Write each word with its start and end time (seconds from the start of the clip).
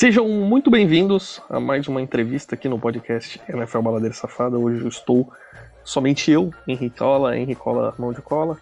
Sejam 0.00 0.26
muito 0.26 0.70
bem-vindos 0.70 1.42
a 1.50 1.60
mais 1.60 1.86
uma 1.86 2.00
entrevista 2.00 2.54
aqui 2.54 2.70
no 2.70 2.78
podcast 2.78 3.38
NFL 3.46 3.82
Baladeira 3.82 4.14
Safada. 4.14 4.56
Hoje 4.56 4.80
eu 4.80 4.88
estou 4.88 5.30
somente 5.84 6.30
eu, 6.30 6.54
Henricola, 6.66 7.36
Henricola 7.36 7.94
Mão 7.98 8.10
de 8.10 8.22
Cola, 8.22 8.56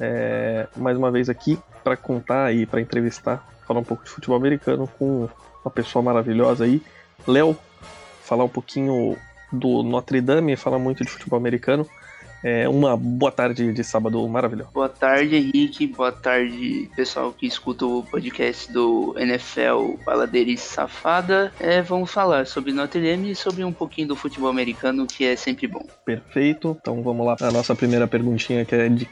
é, 0.00 0.66
mais 0.74 0.96
uma 0.96 1.10
vez 1.10 1.28
aqui 1.28 1.58
para 1.84 1.94
contar 1.94 2.54
e 2.54 2.64
para 2.64 2.80
entrevistar, 2.80 3.46
falar 3.66 3.80
um 3.80 3.84
pouco 3.84 4.02
de 4.02 4.08
futebol 4.08 4.38
americano 4.38 4.88
com 4.98 5.28
uma 5.62 5.70
pessoa 5.70 6.02
maravilhosa 6.02 6.64
aí, 6.64 6.80
Léo, 7.26 7.54
falar 8.22 8.44
um 8.44 8.48
pouquinho 8.48 9.14
do 9.52 9.82
Notre 9.82 10.22
Dame, 10.22 10.56
falar 10.56 10.78
muito 10.78 11.04
de 11.04 11.10
futebol 11.10 11.38
americano. 11.38 11.86
É, 12.42 12.68
uma 12.68 12.96
boa 12.96 13.32
tarde 13.32 13.72
de 13.72 13.84
sábado 13.84 14.26
maravilhoso. 14.28 14.70
Boa 14.72 14.88
tarde, 14.88 15.36
Henrique. 15.36 15.86
Boa 15.86 16.12
tarde, 16.12 16.88
pessoal 16.94 17.32
que 17.32 17.46
escuta 17.46 17.84
o 17.84 18.02
podcast 18.02 18.72
do 18.72 19.14
NFL 19.18 19.96
Baladeira 20.04 20.50
e 20.50 20.56
Safada. 20.56 21.52
É, 21.58 21.82
vamos 21.82 22.10
falar 22.10 22.46
sobre 22.46 22.72
Notre 22.72 23.00
Dame 23.00 23.32
e 23.32 23.34
sobre 23.34 23.64
um 23.64 23.72
pouquinho 23.72 24.08
do 24.08 24.16
futebol 24.16 24.48
americano, 24.48 25.06
que 25.06 25.24
é 25.24 25.36
sempre 25.36 25.66
bom. 25.66 25.84
Perfeito. 26.04 26.76
Então 26.80 27.02
vamos 27.02 27.26
lá. 27.26 27.36
A 27.40 27.50
nossa 27.50 27.74
primeira 27.74 28.06
perguntinha, 28.06 28.64
que 28.64 28.74
é 28.74 28.88
de 28.88 29.08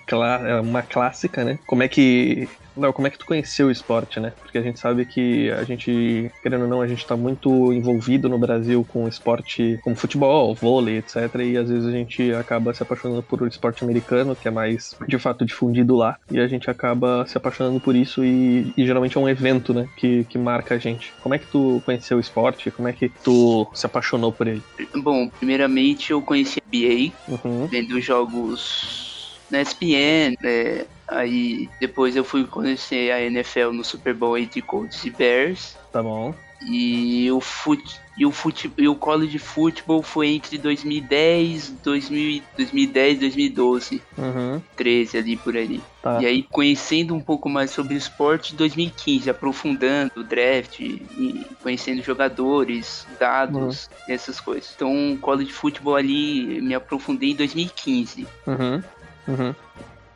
é 0.46 0.60
uma 0.60 0.82
clássica, 0.82 1.44
né? 1.44 1.58
Como 1.66 1.82
é 1.82 1.88
que 1.88 2.48
Léo, 2.76 2.92
como 2.92 3.06
é 3.06 3.10
que 3.10 3.18
tu 3.18 3.26
conheceu 3.26 3.68
o 3.68 3.70
esporte, 3.70 4.20
né? 4.20 4.32
Porque 4.40 4.58
a 4.58 4.62
gente 4.62 4.78
sabe 4.78 5.06
que 5.06 5.50
a 5.50 5.64
gente, 5.64 6.30
querendo 6.42 6.62
ou 6.62 6.68
não, 6.68 6.82
a 6.82 6.88
gente 6.88 7.06
tá 7.06 7.16
muito 7.16 7.72
envolvido 7.72 8.28
no 8.28 8.38
Brasil 8.38 8.86
com 8.88 9.08
esporte 9.08 9.78
como 9.82 9.96
futebol, 9.96 10.54
vôlei, 10.54 10.98
etc. 10.98 11.16
E 11.44 11.56
às 11.56 11.68
vezes 11.68 11.86
a 11.86 11.90
gente 11.90 12.32
acaba 12.32 12.74
se 12.74 12.82
apaixonando 12.82 13.22
por 13.22 13.42
um 13.42 13.46
esporte 13.46 13.82
americano, 13.82 14.36
que 14.36 14.48
é 14.48 14.50
mais 14.50 14.94
de 15.08 15.18
fato 15.18 15.44
difundido 15.44 15.96
lá. 15.96 16.18
E 16.30 16.38
a 16.38 16.46
gente 16.46 16.70
acaba 16.70 17.24
se 17.26 17.36
apaixonando 17.36 17.80
por 17.80 17.96
isso 17.96 18.24
e, 18.24 18.72
e 18.76 18.86
geralmente 18.86 19.16
é 19.16 19.20
um 19.20 19.28
evento, 19.28 19.72
né? 19.72 19.88
Que, 19.96 20.24
que 20.24 20.38
marca 20.38 20.74
a 20.74 20.78
gente. 20.78 21.12
Como 21.22 21.34
é 21.34 21.38
que 21.38 21.46
tu 21.46 21.82
conheceu 21.84 22.18
o 22.18 22.20
esporte? 22.20 22.70
Como 22.70 22.88
é 22.88 22.92
que 22.92 23.08
tu 23.08 23.66
se 23.72 23.86
apaixonou 23.86 24.32
por 24.32 24.46
ele? 24.46 24.62
Bom, 24.94 25.28
primeiramente 25.28 26.10
eu 26.12 26.20
conheci 26.20 26.60
a 26.60 26.66
NBA, 26.66 27.12
uhum. 27.28 27.66
vendo 27.66 28.00
jogos 28.00 29.38
na 29.50 29.60
ESPN, 29.62 30.34
é, 30.42 30.86
Aí 31.08 31.68
depois 31.80 32.16
eu 32.16 32.24
fui 32.24 32.44
conhecer 32.44 33.12
a 33.12 33.20
NFL 33.22 33.70
no 33.72 33.84
Super 33.84 34.14
Bowl 34.14 34.36
entre 34.36 34.60
Colts 34.60 35.04
e 35.04 35.10
Bears. 35.10 35.76
Tá 35.92 36.02
bom. 36.02 36.34
E 36.68 37.30
o 37.30 37.38
fute, 37.38 38.00
e 38.16 38.24
o 38.24 38.32
fute, 38.32 38.72
e 38.78 38.88
o 38.88 38.94
college 38.94 39.38
football 39.38 40.02
foi 40.02 40.28
entre 40.28 40.56
2010, 40.56 41.74
2000, 41.84 42.42
2010, 42.56 43.20
2012, 43.20 44.02
uhum. 44.16 44.62
13 44.74 45.18
ali 45.18 45.36
por 45.36 45.54
ali. 45.54 45.82
Tá. 46.02 46.20
E 46.22 46.26
aí 46.26 46.42
conhecendo 46.42 47.14
um 47.14 47.20
pouco 47.20 47.48
mais 47.48 47.70
sobre 47.70 47.94
o 47.94 47.96
esporte 47.98 48.54
2015, 48.54 49.28
aprofundando 49.28 50.12
o 50.16 50.24
draft 50.24 50.80
e 50.80 51.46
conhecendo 51.62 52.02
jogadores, 52.02 53.06
dados, 53.20 53.90
uhum. 54.08 54.14
essas 54.14 54.40
coisas. 54.40 54.72
Então, 54.74 55.18
college 55.20 55.52
football 55.52 55.96
ali 55.96 56.60
me 56.62 56.74
aprofundei 56.74 57.32
em 57.32 57.36
2015. 57.36 58.26
Uhum. 58.46 58.82
Uhum. 59.28 59.54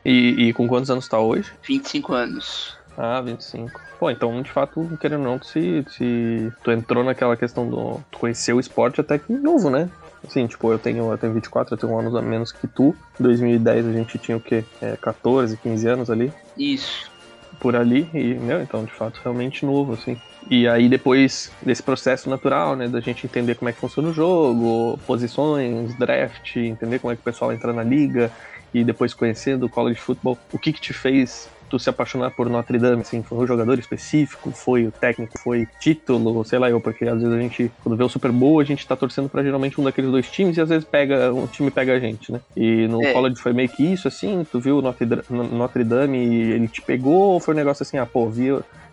E, 0.04 0.48
e 0.48 0.52
com 0.52 0.66
quantos 0.66 0.90
anos 0.90 1.08
tá 1.08 1.18
hoje? 1.18 1.52
25 1.66 2.12
anos. 2.12 2.76
Ah, 2.96 3.20
25. 3.20 3.80
Pô, 3.98 4.10
então, 4.10 4.42
de 4.42 4.50
fato, 4.50 4.98
querendo 5.00 5.20
ou 5.20 5.26
não, 5.26 5.38
tu, 5.38 5.46
se, 5.46 5.84
se 5.88 6.52
tu 6.62 6.70
entrou 6.70 7.04
naquela 7.04 7.36
questão 7.36 7.68
do. 7.68 8.00
Tu 8.10 8.18
conheceu 8.18 8.56
o 8.56 8.60
esporte 8.60 9.00
até 9.00 9.18
que 9.18 9.32
novo, 9.32 9.70
né? 9.70 9.88
Assim, 10.26 10.46
tipo, 10.46 10.70
eu 10.70 10.78
tenho, 10.78 11.10
eu 11.10 11.18
tenho 11.18 11.32
24, 11.32 11.74
eu 11.74 11.78
tenho 11.78 11.92
um 11.92 11.98
ano 11.98 12.16
a 12.16 12.22
menos 12.22 12.52
que 12.52 12.66
tu. 12.66 12.94
Em 13.18 13.22
2010 13.22 13.86
a 13.86 13.92
gente 13.92 14.18
tinha 14.18 14.36
o 14.36 14.40
quê? 14.40 14.64
É, 14.80 14.96
14, 14.96 15.56
15 15.56 15.88
anos 15.88 16.10
ali? 16.10 16.32
Isso. 16.56 17.10
Por 17.58 17.76
ali, 17.76 18.08
e, 18.14 18.34
meu, 18.34 18.62
então, 18.62 18.84
de 18.84 18.92
fato, 18.92 19.20
realmente 19.22 19.64
novo, 19.64 19.94
assim. 19.94 20.16
E 20.50 20.66
aí, 20.66 20.88
depois 20.88 21.52
desse 21.62 21.82
processo 21.82 22.28
natural, 22.28 22.74
né, 22.74 22.88
da 22.88 23.00
gente 23.00 23.26
entender 23.26 23.54
como 23.54 23.68
é 23.68 23.72
que 23.72 23.80
funciona 23.80 24.08
o 24.08 24.14
jogo, 24.14 24.98
posições, 25.06 25.94
draft, 25.98 26.56
entender 26.56 26.98
como 26.98 27.12
é 27.12 27.16
que 27.16 27.20
o 27.20 27.24
pessoal 27.24 27.52
entra 27.52 27.72
na 27.72 27.82
liga, 27.82 28.30
e 28.72 28.84
depois 28.84 29.14
conhecendo 29.14 29.66
o 29.66 29.68
college 29.68 30.00
football, 30.00 30.38
o 30.52 30.58
que 30.58 30.72
que 30.72 30.80
te 30.80 30.92
fez 30.92 31.48
tu 31.70 31.78
se 31.78 31.88
apaixonar 31.88 32.32
por 32.32 32.50
Notre 32.50 32.78
Dame, 32.78 33.02
assim, 33.02 33.22
foi 33.22 33.38
um 33.38 33.46
jogador 33.46 33.78
específico, 33.78 34.50
foi 34.50 34.88
o 34.88 34.90
técnico, 34.90 35.38
foi 35.38 35.68
título, 35.78 36.44
sei 36.44 36.58
lá 36.58 36.68
eu, 36.68 36.80
porque 36.80 37.04
às 37.04 37.22
vezes 37.22 37.32
a 37.32 37.40
gente, 37.40 37.70
quando 37.82 37.96
vê 37.96 38.02
o 38.02 38.08
Super 38.08 38.32
Bowl, 38.32 38.58
a 38.58 38.64
gente 38.64 38.86
tá 38.86 38.96
torcendo 38.96 39.28
para 39.28 39.42
geralmente 39.42 39.80
um 39.80 39.84
daqueles 39.84 40.10
dois 40.10 40.28
times 40.28 40.56
e 40.56 40.60
às 40.60 40.68
vezes 40.68 40.84
pega, 40.84 41.32
um 41.32 41.46
time 41.46 41.70
pega 41.70 41.94
a 41.94 42.00
gente, 42.00 42.32
né? 42.32 42.40
E 42.56 42.88
no 42.88 43.02
é. 43.02 43.12
college 43.12 43.36
foi 43.36 43.52
meio 43.52 43.68
que 43.68 43.84
isso, 43.84 44.08
assim, 44.08 44.44
tu 44.50 44.58
viu 44.58 44.78
o 44.78 44.82
Notre, 44.82 45.06
Notre 45.30 45.84
Dame 45.84 46.18
e 46.18 46.52
ele 46.52 46.66
te 46.66 46.82
pegou 46.82 47.34
ou 47.34 47.40
foi 47.40 47.54
um 47.54 47.56
negócio 47.56 47.84
assim, 47.84 47.98
ah, 47.98 48.06
pô, 48.06 48.28
vi, 48.28 48.48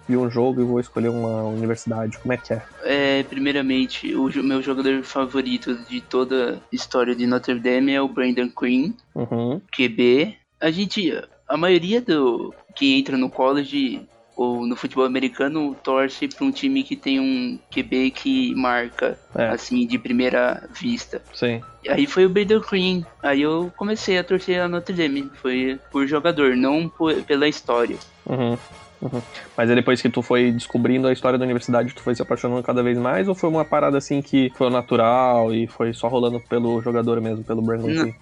vi 0.08 0.18
um 0.18 0.30
jogo 0.30 0.62
e 0.62 0.64
vou 0.64 0.80
escolher 0.80 1.10
uma 1.10 1.44
universidade? 1.44 2.18
Como 2.18 2.34
é 2.34 2.38
que 2.38 2.54
é? 2.54 2.62
É, 2.84 3.24
primeiramente, 3.24 4.16
o 4.16 4.30
meu 4.44 4.62
jogador 4.62 5.04
favorito 5.04 5.76
de 5.90 6.02
toda 6.02 6.56
a 6.56 6.76
história 6.76 7.16
de 7.16 7.28
Notre 7.28 7.60
Dame 7.60 7.94
é 7.94 8.02
o 8.02 8.08
Brandon 8.08 8.50
Quinn, 8.50 8.94
uhum. 9.14 9.62
QB. 9.72 10.36
A 10.60 10.72
gente, 10.72 11.12
a 11.48 11.58
maioria 11.58 12.02
do 12.02 12.54
que 12.76 12.98
entra 12.98 13.18
no 13.18 13.30
college 13.30 14.02
ou 14.38 14.68
no 14.68 14.76
futebol 14.76 15.04
americano 15.04 15.76
torce 15.84 16.28
para 16.28 16.46
um 16.46 16.52
time 16.52 16.84
que 16.84 16.96
tem 16.96 17.20
um 17.20 17.58
QB 17.72 18.12
que 18.12 18.54
marca, 18.54 19.18
é. 19.36 19.48
assim, 19.48 19.86
de 19.88 19.98
primeira 19.98 20.70
vista. 20.80 21.20
Sim. 21.34 21.60
Aí 21.90 22.06
foi 22.06 22.26
o 22.26 22.30
Brandon 22.30 22.62
Quinn. 22.62 23.04
Aí 23.24 23.42
eu 23.42 23.74
comecei 23.76 24.18
a 24.20 24.24
torcer 24.24 24.62
a 24.62 24.68
Notre 24.68 24.96
Dame. 24.96 25.30
Foi 25.42 25.80
por 25.92 26.06
jogador, 26.06 26.56
não 26.56 26.88
por, 26.88 27.16
pela 27.24 27.48
história. 27.48 27.98
Uhum. 28.28 28.56
Uhum. 29.02 29.22
Mas 29.56 29.70
aí 29.70 29.76
depois 29.76 30.02
que 30.02 30.10
tu 30.10 30.22
foi 30.22 30.52
descobrindo 30.52 31.08
a 31.08 31.14
história 31.14 31.38
da 31.38 31.46
universidade, 31.46 31.94
tu 31.94 32.02
foi 32.02 32.16
se 32.16 32.22
apaixonando 32.22 32.64
cada 32.64 32.84
vez 32.84 32.98
mais? 32.98 33.28
Ou 33.28 33.36
foi 33.36 33.50
uma 33.50 33.66
parada 33.66 33.98
assim 33.98 34.22
que 34.22 34.52
foi 34.56 34.70
natural 34.70 35.54
e 35.54 35.68
foi 35.68 35.94
só 35.94 36.08
rolando 36.08 36.40
pelo 36.40 36.82
jogador 36.82 37.22
mesmo, 37.22 37.44
pelo 37.44 37.62
Brandon 37.62 37.88
Não, 37.88 38.14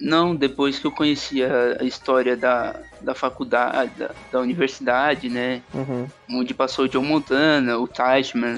não 0.00 0.34
depois 0.34 0.78
que 0.78 0.86
eu 0.86 0.92
conheci 0.92 1.42
a, 1.42 1.78
a 1.80 1.84
história 1.84 2.36
da, 2.36 2.76
da 3.00 3.14
faculdade, 3.14 3.92
da, 3.96 4.10
da 4.32 4.40
universidade, 4.40 5.28
né? 5.28 5.62
Uhum. 5.72 6.06
Onde 6.30 6.54
passou 6.54 6.84
o 6.84 6.88
John 6.88 7.04
Montana, 7.04 7.78
o 7.78 7.88
Teichman. 7.88 8.56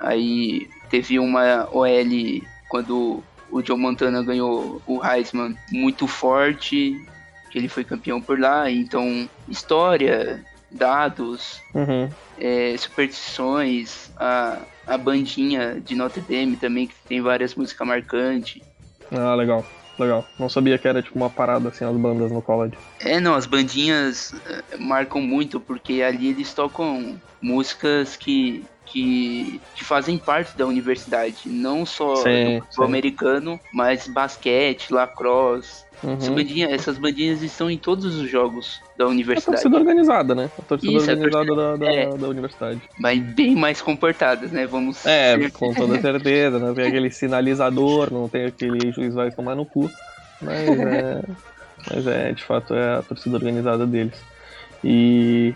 Aí 0.00 0.68
teve 0.90 1.18
uma 1.18 1.68
OL 1.72 2.42
quando 2.68 3.22
o 3.50 3.62
John 3.62 3.78
Montana 3.78 4.22
ganhou 4.22 4.80
o 4.86 5.04
Heisman 5.04 5.56
muito 5.72 6.06
forte, 6.06 7.00
que 7.50 7.58
ele 7.58 7.68
foi 7.68 7.84
campeão 7.84 8.20
por 8.20 8.38
lá. 8.38 8.70
Então, 8.70 9.28
história, 9.48 10.44
dados, 10.70 11.60
uhum. 11.74 12.08
é, 12.38 12.76
superstições, 12.76 14.10
a, 14.16 14.58
a 14.86 14.98
bandinha 14.98 15.80
de 15.80 15.94
Notre 15.94 16.20
Dame 16.20 16.56
também, 16.56 16.86
que 16.86 16.94
tem 17.08 17.20
várias 17.20 17.54
músicas 17.54 17.86
marcantes. 17.86 18.62
Ah, 19.10 19.34
legal, 19.34 19.64
legal. 20.02 20.26
Não 20.38 20.48
sabia 20.48 20.78
que 20.78 20.86
era 20.88 21.02
tipo 21.02 21.18
uma 21.18 21.30
parada 21.30 21.68
assim, 21.68 21.84
as 21.84 21.96
bandas 21.96 22.30
no 22.30 22.42
college. 22.42 22.76
É, 23.00 23.20
não, 23.20 23.34
as 23.34 23.46
bandinhas 23.46 24.34
é, 24.46 24.76
marcam 24.76 25.20
muito, 25.20 25.60
porque 25.60 26.02
ali 26.02 26.28
eles 26.28 26.52
tocam 26.52 27.20
músicas 27.40 28.16
que 28.16 28.64
que, 28.90 29.60
que, 29.74 29.84
fazem 29.84 30.18
parte 30.18 30.56
da 30.56 30.66
universidade, 30.66 31.42
não 31.46 31.84
só 31.84 32.16
sim, 32.16 32.62
do 32.76 32.82
americano, 32.82 33.58
mas 33.72 34.08
basquete, 34.08 34.92
lacrosse, 34.92 35.88
Uhum. 36.02 36.14
Essa 36.14 36.30
bandinha, 36.30 36.70
essas 36.70 36.98
bandinhas 36.98 37.42
estão 37.42 37.70
em 37.70 37.76
todos 37.76 38.16
os 38.16 38.30
jogos 38.30 38.80
da 38.96 39.06
universidade. 39.06 39.56
É 39.56 39.58
a 39.58 39.62
torcida 39.62 39.76
organizada, 39.76 40.34
né? 40.34 40.50
A 40.56 40.62
torcida 40.62 40.92
Isso, 40.92 41.10
organizada 41.10 41.42
a 41.42 41.56
torcida, 41.56 41.76
da, 41.76 41.76
da, 41.76 41.92
é, 41.92 42.16
da, 42.16 42.28
universidade. 42.28 42.80
Mas 42.98 43.20
bem 43.20 43.56
mais 43.56 43.82
comportadas, 43.82 44.52
né? 44.52 44.66
Vamos. 44.66 45.04
É, 45.04 45.36
ser... 45.36 45.50
com 45.50 45.74
toda 45.74 46.00
certeza. 46.00 46.58
Não 46.58 46.74
tem 46.74 46.86
aquele 46.86 47.10
sinalizador, 47.10 48.12
não 48.12 48.28
tem 48.28 48.44
aquele 48.44 48.92
juiz 48.92 49.12
vai 49.12 49.32
tomar 49.32 49.56
no 49.56 49.66
cu. 49.66 49.90
Mas 50.40 50.68
é. 50.68 51.22
mas 51.90 52.06
é, 52.06 52.32
de 52.32 52.44
fato, 52.44 52.74
é 52.74 52.98
a 52.98 53.02
torcida 53.02 53.36
organizada 53.36 53.84
deles. 53.84 54.14
E. 54.84 55.52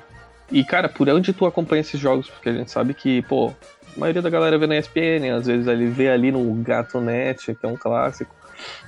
E, 0.51 0.65
cara, 0.65 0.89
por 0.89 1.09
onde 1.09 1.33
tu 1.33 1.47
acompanha 1.47 1.81
esses 1.81 1.99
jogos? 1.99 2.29
Porque 2.29 2.49
a 2.49 2.53
gente 2.53 2.71
sabe 2.71 2.95
que, 2.95 3.23
pô, 3.23 3.53
a 3.97 4.01
maioria 4.01 4.23
da 4.23 4.31
galera 4.31 4.59
vê 4.59 4.67
na 4.67 4.77
ESPN, 4.77 5.31
às 5.37 5.47
vezes 5.47 5.67
ele 5.67 5.87
vê 5.87 6.09
ali 6.09 6.31
no 6.31 6.53
Gato 6.63 7.01
Net, 7.01 7.55
que 7.55 7.67
é 7.67 7.69
um 7.69 7.77
clássico 7.77 8.35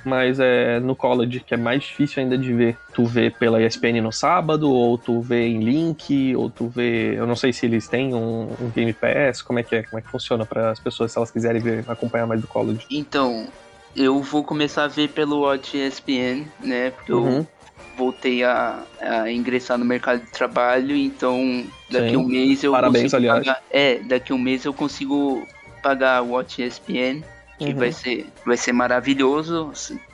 mas 0.03 0.39
é 0.39 0.79
no 0.79 0.95
college 0.95 1.39
que 1.39 1.53
é 1.53 1.57
mais 1.57 1.83
difícil 1.83 2.21
ainda 2.23 2.37
de 2.37 2.53
ver. 2.53 2.77
Tu 2.93 3.05
vê 3.05 3.29
pela 3.29 3.61
ESPN 3.61 4.01
no 4.01 4.11
sábado, 4.11 4.69
ou 4.69 4.97
tu 4.97 5.21
vê 5.21 5.47
em 5.47 5.59
link, 5.59 6.35
ou 6.35 6.49
tu 6.49 6.67
vê. 6.67 7.17
Eu 7.17 7.25
não 7.25 7.35
sei 7.35 7.51
se 7.51 7.65
eles 7.65 7.87
têm 7.87 8.13
um, 8.13 8.49
um 8.59 8.69
Game 8.73 8.93
Pass, 8.93 9.41
como 9.41 9.59
é 9.59 9.63
que 9.63 9.75
é, 9.75 9.83
como 9.83 9.99
é 9.99 10.01
que 10.01 10.09
funciona 10.09 10.45
para 10.45 10.71
as 10.71 10.79
pessoas 10.79 11.11
se 11.11 11.17
elas 11.17 11.31
quiserem 11.31 11.61
ver, 11.61 11.83
acompanhar 11.87 12.27
mais 12.27 12.41
do 12.41 12.47
college. 12.47 12.85
Então, 12.89 13.47
eu 13.95 14.21
vou 14.21 14.43
começar 14.43 14.83
a 14.83 14.87
ver 14.87 15.09
pelo 15.09 15.41
Watch 15.41 15.77
ESPN, 15.77 16.45
né? 16.63 16.91
Porque 16.91 17.11
uhum. 17.11 17.37
eu 17.37 17.47
voltei 17.97 18.43
a, 18.43 18.83
a, 18.99 19.31
ingressar 19.31 19.77
no 19.77 19.85
mercado 19.85 20.21
de 20.21 20.31
trabalho, 20.31 20.95
então 20.95 21.65
daqui 21.89 22.11
Sim. 22.11 22.17
um 22.17 22.27
mês 22.27 22.63
eu 22.63 22.71
Parabéns, 22.71 23.11
consigo 23.11 23.17
aliás. 23.17 23.45
pagar. 23.45 23.63
É, 23.71 23.99
daqui 23.99 24.33
um 24.33 24.37
mês 24.37 24.65
eu 24.65 24.73
consigo 24.73 25.47
pagar 25.81 26.21
o 26.21 26.31
Watch 26.31 26.61
ESPN 26.61 27.23
que 27.57 27.65
uhum. 27.65 27.75
vai, 27.75 27.91
ser, 27.91 28.27
vai 28.45 28.57
ser 28.57 28.73
maravilhoso, 28.73 29.71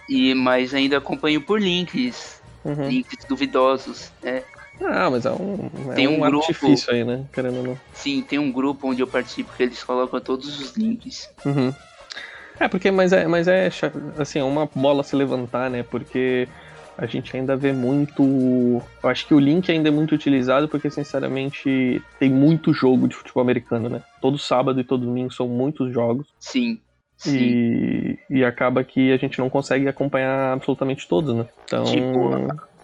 e 0.08 0.34
mas 0.34 0.74
ainda 0.74 0.98
acompanho 0.98 1.42
por 1.42 1.60
links, 1.60 2.42
uhum. 2.64 2.88
links 2.88 3.26
duvidosos, 3.26 4.12
né? 4.22 4.44
Ah, 4.84 5.10
mas 5.10 5.26
é 5.26 5.32
um, 5.32 5.70
é 5.92 5.96
tem 5.96 6.08
um, 6.08 6.18
um 6.18 6.20
grupo, 6.20 6.46
artifício 6.46 6.92
aí, 6.92 7.04
né? 7.04 7.26
Querendo 7.32 7.58
ou 7.58 7.64
não. 7.64 7.80
Sim, 7.94 8.22
tem 8.22 8.40
um 8.40 8.52
grupo 8.52 8.90
onde 8.90 9.02
eu 9.02 9.08
participo 9.08 9.52
que 9.56 9.64
eles 9.64 9.84
colocam 9.84 10.20
todos 10.20 10.60
os 10.60 10.76
links. 10.76 11.30
Uhum. 11.46 11.74
É, 12.60 12.68
porque, 12.68 12.92
mas 12.92 13.12
é, 13.12 13.28
mas 13.28 13.48
é 13.48 13.70
assim, 14.18 14.40
é 14.40 14.44
uma 14.44 14.70
bola 14.74 15.04
se 15.04 15.16
levantar, 15.16 15.70
né? 15.70 15.84
Porque 15.84 16.48
a 16.98 17.06
gente 17.06 17.36
ainda 17.36 17.56
vê 17.56 17.72
muito. 17.72 18.82
Eu 19.04 19.10
acho 19.10 19.26
que 19.26 19.34
o 19.34 19.40
link 19.40 19.72
ainda 19.72 19.90
é 19.90 19.92
muito 19.92 20.14
utilizado 20.14 20.68
porque, 20.68 20.90
sinceramente, 20.90 22.02
tem 22.20 22.30
muito 22.30 22.74
jogo 22.74 23.08
de 23.08 23.16
futebol 23.16 23.42
americano, 23.42 23.90
né? 23.90 24.02
Todo 24.22 24.38
sábado 24.38 24.80
e 24.80 24.84
todo 24.84 25.06
domingo 25.06 25.34
são 25.34 25.48
muitos 25.48 25.92
jogos. 25.94 26.28
Sim. 26.40 26.80
Sim. 27.18 27.38
E, 27.38 28.20
e 28.30 28.44
acaba 28.44 28.84
que 28.84 29.12
a 29.12 29.18
gente 29.18 29.38
não 29.38 29.50
consegue 29.50 29.88
acompanhar 29.88 30.54
absolutamente 30.54 31.08
todos, 31.08 31.36
né? 31.36 31.46
Então. 31.66 31.84
Tipo, 31.84 32.32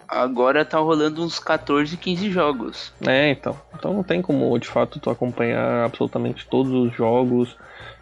agora 0.06 0.64
tá 0.64 0.78
rolando 0.78 1.22
uns 1.24 1.38
14, 1.38 1.96
15 1.96 2.30
jogos. 2.30 2.92
É, 3.06 3.30
então. 3.30 3.56
Então 3.76 3.92
não 3.92 4.02
tem 4.02 4.22
como, 4.22 4.56
de 4.58 4.68
fato, 4.68 5.00
tu 5.00 5.10
acompanhar 5.10 5.84
absolutamente 5.84 6.46
todos 6.46 6.72
os 6.72 6.94
jogos. 6.94 7.56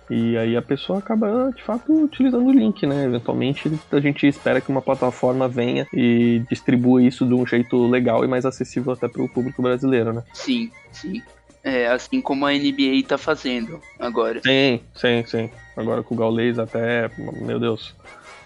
E 0.09 0.37
aí 0.37 0.57
a 0.57 0.63
pessoa 0.63 1.01
acaba, 1.01 1.53
de 1.55 1.63
fato, 1.63 2.05
utilizando 2.05 2.47
o 2.47 2.53
link, 2.53 2.87
né? 2.87 3.07
Eventualmente 3.07 3.71
a 3.91 4.01
gente 4.01 4.27
espera 4.27 4.61
que 4.61 4.71
uma 4.71 4.83
plataforma 4.83 5.49
venha 5.49 5.87
e 5.93 6.43
distribua 6.49 7.03
isso 7.03 7.27
de 7.27 7.35
um 7.35 7.45
jeito 7.45 7.87
legal 7.89 8.25
e 8.25 8.29
mais 8.29 8.47
acessível 8.47 8.93
até 8.93 9.09
para 9.09 9.23
o 9.23 9.29
público 9.29 9.61
brasileiro, 9.61 10.13
né? 10.13 10.23
Sim, 10.33 10.71
sim. 10.93 11.23
É, 11.65 11.89
assim 11.89 12.21
como 12.21 12.47
a 12.47 12.53
NBA 12.53 13.03
tá 13.09 13.19
fazendo 13.19 13.81
agora. 13.99 14.41
Sim, 14.45 14.81
sim, 14.95 15.25
sim. 15.27 15.51
Agora 15.77 16.03
com 16.03 16.15
o 16.15 16.19
Gaules 16.19 16.61
até, 16.61 17.11
meu 17.19 17.59
Deus, 17.59 17.93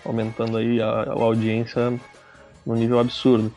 aumentando 0.03 0.57
aí 0.57 0.81
a, 0.81 0.89
a 0.89 1.13
audiência 1.13 1.93
no 2.65 2.75
nível 2.75 2.99
absurdo. 2.99 3.53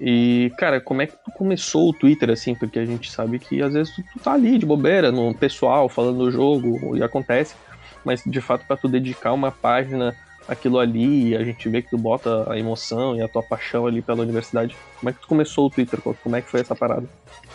E, 0.00 0.52
cara, 0.56 0.80
como 0.80 1.02
é 1.02 1.06
que 1.06 1.14
tu 1.24 1.32
começou 1.32 1.90
o 1.90 1.92
Twitter, 1.92 2.30
assim? 2.30 2.54
Porque 2.54 2.78
a 2.78 2.86
gente 2.86 3.10
sabe 3.10 3.38
que 3.38 3.60
às 3.62 3.72
vezes 3.72 3.94
tu, 3.94 4.02
tu 4.02 4.18
tá 4.20 4.32
ali 4.32 4.58
de 4.58 4.66
bobeira, 4.66 5.10
no 5.10 5.34
pessoal, 5.34 5.88
falando 5.88 6.18
do 6.18 6.30
jogo, 6.30 6.96
e 6.96 7.02
acontece, 7.02 7.56
mas 8.04 8.22
de 8.24 8.40
fato 8.40 8.64
para 8.66 8.76
tu 8.76 8.88
dedicar 8.88 9.32
uma 9.32 9.50
página 9.50 10.14
aquilo 10.48 10.78
ali 10.78 11.28
e 11.28 11.36
a 11.36 11.44
gente 11.44 11.68
vê 11.68 11.82
que 11.82 11.90
tu 11.90 11.98
bota 11.98 12.50
a 12.50 12.58
emoção 12.58 13.14
e 13.14 13.22
a 13.22 13.28
tua 13.28 13.42
paixão 13.42 13.86
ali 13.86 14.00
pela 14.00 14.22
universidade. 14.22 14.74
Como 14.98 15.10
é 15.10 15.12
que 15.12 15.20
tu 15.20 15.28
começou 15.28 15.66
o 15.66 15.70
Twitter? 15.70 16.00
Como 16.00 16.34
é 16.34 16.40
que 16.40 16.50
foi 16.50 16.60
essa 16.60 16.74
parada? 16.74 17.06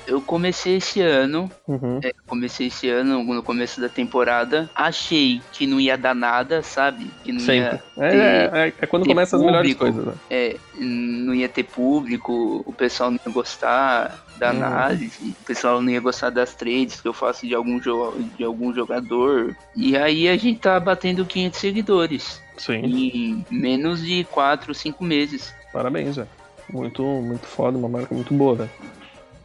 Eu 0.06 0.22
comecei 0.22 0.78
esse 0.78 1.02
ano, 1.02 1.50
uhum. 1.68 2.00
é, 2.04 2.14
comecei 2.28 2.68
esse 2.68 2.90
ano 2.90 3.24
no 3.24 3.42
começo 3.42 3.80
da 3.80 3.88
temporada. 3.88 4.70
Achei 4.76 5.42
que 5.52 5.66
não 5.66 5.80
ia 5.80 5.98
dar 5.98 6.14
nada, 6.14 6.62
sabe? 6.62 7.10
Que 7.24 7.32
não 7.32 7.40
Sempre. 7.40 7.80
Ia 7.98 8.06
é, 8.06 8.52
é, 8.54 8.74
é, 8.82 8.86
quando 8.86 9.06
começam 9.06 9.40
as 9.40 9.46
melhores 9.46 9.74
coisas. 9.76 10.06
Né? 10.06 10.14
É, 10.30 10.58
não 10.78 11.34
ia 11.34 11.48
ter 11.48 11.64
público, 11.64 12.64
o 12.66 12.74
pessoal 12.74 13.12
não 13.12 13.20
ia 13.26 13.32
gostar 13.32 14.26
da 14.38 14.52
uhum. 14.52 14.58
análise, 14.58 15.36
o 15.42 15.46
pessoal 15.46 15.82
não 15.82 15.90
ia 15.90 16.02
gostar 16.02 16.30
das 16.30 16.54
trades 16.54 17.00
que 17.00 17.08
eu 17.08 17.14
faço 17.14 17.48
de 17.48 17.56
algum, 17.56 17.80
de 17.80 18.44
algum 18.44 18.74
jogador. 18.74 19.56
E 19.76 19.96
aí 19.96 20.28
a 20.28 20.36
gente 20.36 20.60
tá 20.60 20.80
batendo 20.80 21.26
500 21.26 21.60
seguidores. 21.60 22.44
Sim. 22.58 22.82
Em 22.84 23.46
menos 23.50 24.02
de 24.02 24.24
4, 24.26 24.74
5 24.74 25.04
meses. 25.04 25.54
Parabéns, 25.72 26.16
velho. 26.16 26.30
Muito, 26.70 27.04
muito 27.04 27.46
foda, 27.46 27.78
uma 27.78 27.90
marca 27.90 28.14
muito 28.14 28.34
boa, 28.34 28.56
velho. 28.56 28.70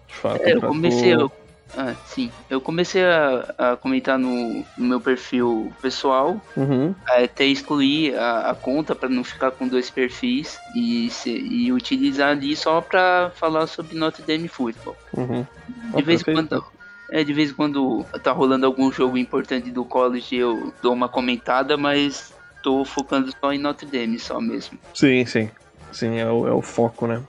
De 0.06 0.14
fato, 0.14 0.43
é, 0.43 0.55
eu 0.55 0.60
comecei. 0.60 1.14
Eu, 1.14 1.31
ah, 1.76 1.94
sim. 2.06 2.31
Eu 2.49 2.60
comecei 2.60 3.05
a, 3.05 3.55
a 3.58 3.76
comentar 3.76 4.19
no, 4.19 4.64
no, 4.76 4.87
meu 4.87 5.00
perfil 5.00 5.72
pessoal, 5.82 6.40
uhum. 6.56 6.94
até 7.06 7.44
excluir 7.44 8.16
a, 8.16 8.50
a 8.50 8.55
conta 8.55 8.94
para 8.94 9.08
não 9.08 9.22
ficar 9.22 9.50
com 9.50 9.69
dois 9.69 9.90
perfis 9.90 10.58
e, 10.75 11.11
se, 11.11 11.31
e 11.31 11.72
utilizar 11.72 12.31
ali 12.31 12.56
só 12.56 12.81
para 12.81 13.31
falar 13.34 13.66
sobre 13.66 13.96
Notre 13.96 14.22
Dame 14.22 14.49
Football. 14.49 14.96
Uhum. 15.16 15.46
De 15.94 16.02
vez 16.02 16.20
em 16.26 16.32
quando. 16.32 16.64
É, 17.11 17.25
de 17.25 17.32
vez 17.32 17.50
em 17.50 17.54
quando 17.54 18.04
tá 18.22 18.32
rolando 18.32 18.66
algum 18.66 18.93
jogo 18.93 19.16
importante 19.16 19.70
do 19.70 19.82
college, 19.82 20.37
eu 20.37 20.75
dou 20.82 20.93
uma 20.93 21.08
comentada, 21.08 21.75
mas 21.75 22.34
tô 22.69 22.85
focando 22.85 23.32
só 23.41 23.50
em 23.50 23.59
Notre 23.59 23.87
Dame, 23.87 24.19
só 24.19 24.38
mesmo. 24.41 24.79
Sim, 24.93 25.25
sim. 25.25 25.50
Sim, 25.91 26.19
é 26.19 26.31
o, 26.31 26.47
é 26.47 26.53
o 26.53 26.61
foco, 26.61 27.06
né? 27.06 27.23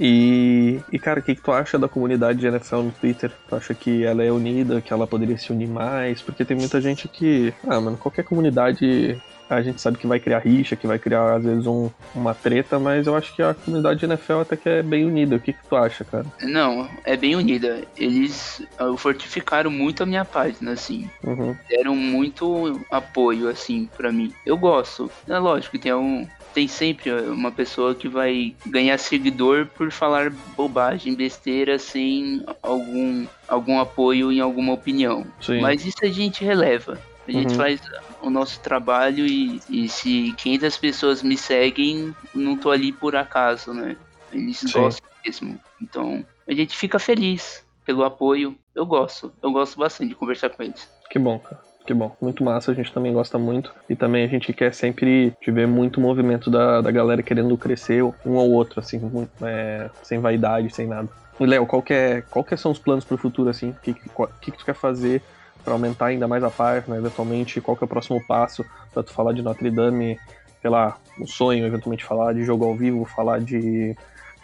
E, 0.00 0.80
e, 0.90 0.98
cara, 0.98 1.20
o 1.20 1.22
que, 1.22 1.34
que 1.34 1.42
tu 1.42 1.52
acha 1.52 1.78
da 1.78 1.88
comunidade 1.88 2.38
de 2.38 2.46
NFL 2.46 2.76
no 2.76 2.90
Twitter? 2.92 3.30
Tu 3.48 3.54
acha 3.54 3.74
que 3.74 4.04
ela 4.04 4.24
é 4.24 4.32
unida, 4.32 4.80
que 4.80 4.92
ela 4.92 5.06
poderia 5.06 5.36
se 5.36 5.52
unir 5.52 5.68
mais? 5.68 6.22
Porque 6.22 6.44
tem 6.44 6.56
muita 6.56 6.80
gente 6.80 7.08
que, 7.08 7.52
ah, 7.66 7.80
mano, 7.80 7.98
qualquer 7.98 8.24
comunidade 8.24 9.20
a 9.48 9.62
gente 9.62 9.80
sabe 9.80 9.98
que 9.98 10.06
vai 10.06 10.18
criar 10.18 10.38
rixa, 10.40 10.76
que 10.76 10.86
vai 10.86 10.98
criar 10.98 11.34
às 11.34 11.44
vezes 11.44 11.66
um, 11.66 11.90
uma 12.14 12.34
treta, 12.34 12.78
mas 12.78 13.06
eu 13.06 13.14
acho 13.14 13.34
que 13.34 13.42
a 13.42 13.54
comunidade 13.54 14.00
de 14.00 14.06
NFL 14.06 14.40
até 14.40 14.56
que 14.56 14.68
é 14.68 14.82
bem 14.82 15.04
unida. 15.04 15.36
O 15.36 15.40
que, 15.40 15.52
que 15.52 15.66
tu 15.68 15.76
acha, 15.76 16.04
cara? 16.04 16.26
Não, 16.42 16.88
é 17.04 17.16
bem 17.16 17.36
unida. 17.36 17.82
Eles 17.96 18.62
uh, 18.80 18.96
fortificaram 18.96 19.70
muito 19.70 20.02
a 20.02 20.06
minha 20.06 20.24
página, 20.24 20.72
assim. 20.72 21.08
Uhum. 21.22 21.56
Deram 21.68 21.94
muito 21.94 22.80
apoio, 22.90 23.48
assim, 23.48 23.88
para 23.96 24.12
mim. 24.12 24.32
Eu 24.44 24.56
gosto. 24.56 25.10
É 25.28 25.38
lógico 25.38 25.72
que 25.72 25.78
tem 25.78 25.94
um, 25.94 26.26
tem 26.56 26.66
sempre 26.66 27.12
uma 27.12 27.52
pessoa 27.52 27.94
que 27.94 28.08
vai 28.08 28.54
ganhar 28.66 28.96
seguidor 28.98 29.66
por 29.66 29.90
falar 29.90 30.32
bobagem, 30.56 31.14
besteira, 31.14 31.78
sem 31.78 32.42
algum, 32.62 33.26
algum 33.46 33.78
apoio 33.78 34.32
em 34.32 34.40
alguma 34.40 34.72
opinião. 34.72 35.26
Sim. 35.38 35.60
Mas 35.60 35.84
isso 35.84 35.98
a 36.02 36.08
gente 36.08 36.42
releva. 36.42 36.98
A 37.28 37.30
gente 37.32 37.52
uhum. 37.52 37.56
faz 37.56 37.80
o 38.26 38.30
nosso 38.30 38.60
trabalho 38.60 39.26
e, 39.26 39.60
e 39.68 39.88
se 39.88 40.32
500 40.36 40.76
pessoas 40.78 41.22
me 41.22 41.36
seguem, 41.36 42.14
não 42.34 42.56
tô 42.56 42.70
ali 42.70 42.92
por 42.92 43.14
acaso, 43.14 43.72
né? 43.72 43.96
Eles 44.32 44.58
Sim. 44.58 44.72
gostam 44.72 45.08
mesmo. 45.24 45.60
Então, 45.80 46.24
a 46.46 46.52
gente 46.52 46.76
fica 46.76 46.98
feliz 46.98 47.64
pelo 47.84 48.04
apoio. 48.04 48.56
Eu 48.74 48.84
gosto. 48.84 49.32
Eu 49.42 49.52
gosto 49.52 49.78
bastante 49.78 50.10
de 50.10 50.14
conversar 50.14 50.50
com 50.50 50.62
eles. 50.62 50.88
Que 51.10 51.18
bom, 51.18 51.38
cara. 51.38 51.64
Que 51.86 51.94
bom, 51.94 52.16
muito 52.20 52.42
massa, 52.42 52.72
a 52.72 52.74
gente 52.74 52.92
também 52.92 53.12
gosta 53.12 53.38
muito. 53.38 53.72
E 53.88 53.94
também 53.94 54.24
a 54.24 54.28
gente 54.28 54.52
quer 54.52 54.74
sempre 54.74 55.32
ver 55.46 55.68
muito 55.68 56.00
movimento 56.00 56.50
da, 56.50 56.80
da 56.80 56.90
galera 56.90 57.22
querendo 57.22 57.56
crescer 57.56 58.02
um 58.02 58.34
ou 58.34 58.50
outro, 58.50 58.80
assim, 58.80 59.00
é, 59.40 59.88
sem 60.02 60.18
vaidade, 60.18 60.74
sem 60.74 60.88
nada. 60.88 61.08
Léo, 61.38 61.64
qual, 61.64 61.82
que 61.82 61.92
é, 61.92 62.22
qual 62.22 62.44
que 62.44 62.56
são 62.56 62.72
os 62.72 62.78
planos 62.78 63.04
para 63.04 63.14
o 63.14 63.18
futuro, 63.18 63.48
assim? 63.48 63.70
O 63.70 63.74
que, 63.74 63.94
que, 63.94 64.10
que 64.40 64.50
tu 64.50 64.64
quer 64.64 64.74
fazer 64.74 65.22
para 65.66 65.74
aumentar 65.74 66.06
ainda 66.06 66.28
mais 66.28 66.44
a 66.44 66.50
página, 66.50 66.96
eventualmente? 66.96 67.60
Qual 67.60 67.76
que 67.76 67.82
é 67.82 67.86
o 67.86 67.88
próximo 67.88 68.24
passo 68.24 68.64
para 68.94 69.02
tu 69.02 69.12
falar 69.12 69.32
de 69.32 69.42
Notre 69.42 69.68
Dame? 69.68 70.16
Sei 70.62 70.70
lá, 70.70 70.96
um 71.20 71.26
sonho, 71.26 71.66
eventualmente 71.66 72.04
falar 72.04 72.32
de 72.34 72.44
jogo 72.44 72.64
ao 72.64 72.76
vivo, 72.76 73.04
falar 73.04 73.40
de 73.40 73.96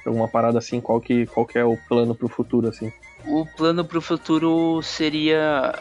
alguma 0.04 0.26
parada 0.26 0.58
assim, 0.58 0.80
qual 0.80 1.00
que, 1.00 1.26
qual 1.26 1.46
que 1.46 1.56
é 1.56 1.64
o 1.64 1.78
plano 1.88 2.12
para 2.12 2.26
o 2.26 2.28
futuro, 2.28 2.68
assim? 2.68 2.92
O 3.24 3.46
plano 3.46 3.84
para 3.84 3.98
o 3.98 4.02
futuro 4.02 4.82
seria 4.82 5.78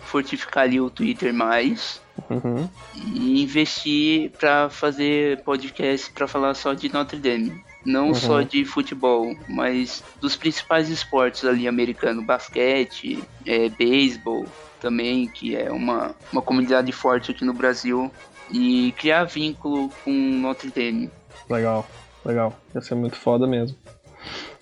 fortificar 0.00 0.64
ali 0.64 0.80
o 0.80 0.90
Twitter 0.90 1.32
mais 1.32 2.02
uhum. 2.28 2.68
e 2.96 3.42
investir 3.42 4.32
para 4.32 4.68
fazer 4.68 5.40
podcast 5.44 6.10
para 6.10 6.26
falar 6.26 6.54
só 6.54 6.74
de 6.74 6.92
Notre 6.92 7.20
Dame. 7.20 7.62
Não 7.84 8.08
uhum. 8.08 8.14
só 8.14 8.42
de 8.42 8.64
futebol, 8.64 9.34
mas 9.48 10.04
dos 10.20 10.36
principais 10.36 10.88
esportes 10.88 11.44
ali 11.44 11.66
americano, 11.66 12.22
basquete, 12.22 13.24
é, 13.46 13.68
beisebol 13.68 14.46
também, 14.80 15.28
que 15.28 15.56
é 15.56 15.70
uma, 15.70 16.14
uma 16.32 16.42
comunidade 16.42 16.90
forte 16.92 17.30
aqui 17.30 17.44
no 17.44 17.52
Brasil, 17.52 18.10
e 18.52 18.92
criar 18.98 19.24
vínculo 19.24 19.90
com 20.04 20.10
Notre 20.10 20.70
Dame. 20.70 21.10
Legal, 21.48 21.88
legal. 22.24 22.58
Ia 22.74 22.80
ser 22.80 22.94
muito 22.94 23.16
foda 23.16 23.46
mesmo. 23.46 23.76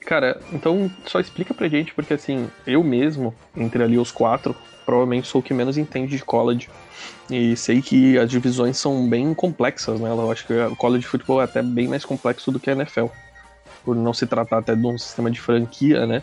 Cara, 0.01 0.41
então 0.53 0.91
só 1.07 1.21
explica 1.21 1.53
pra 1.53 1.69
gente, 1.69 1.95
porque 1.95 2.15
assim, 2.15 2.49
eu 2.67 2.83
mesmo, 2.83 3.35
entre 3.57 3.83
ali 3.83 3.99
os 3.99 4.11
quatro, 4.11 4.57
provavelmente 4.87 5.29
sou 5.29 5.41
o 5.41 5.45
que 5.45 5.53
menos 5.53 5.77
entende 5.77 6.17
de 6.17 6.25
college. 6.25 6.69
E 7.31 7.57
sei 7.57 7.83
que 7.83 8.19
as 8.19 8.31
divisões 8.31 8.79
são 8.79 9.09
bem 9.09 9.35
complexas, 9.35 10.01
né? 10.01 10.11
Eu 10.11 10.31
acho 10.31 10.47
que 10.47 10.53
o 10.55 10.77
college 10.77 11.07
futebol 11.07 11.41
é 11.41 11.45
até 11.45 11.63
bem 11.63 11.87
mais 11.87 12.05
complexo 12.05 12.51
do 12.51 12.59
que 12.59 12.71
a 12.71 12.73
NFL. 12.73 13.07
Por 13.85 13.95
não 13.95 14.15
se 14.15 14.27
tratar 14.27 14.59
até 14.59 14.75
de 14.75 14.87
um 14.87 14.97
sistema 14.97 15.31
de 15.31 15.41
franquia, 15.41 16.07
né? 16.07 16.23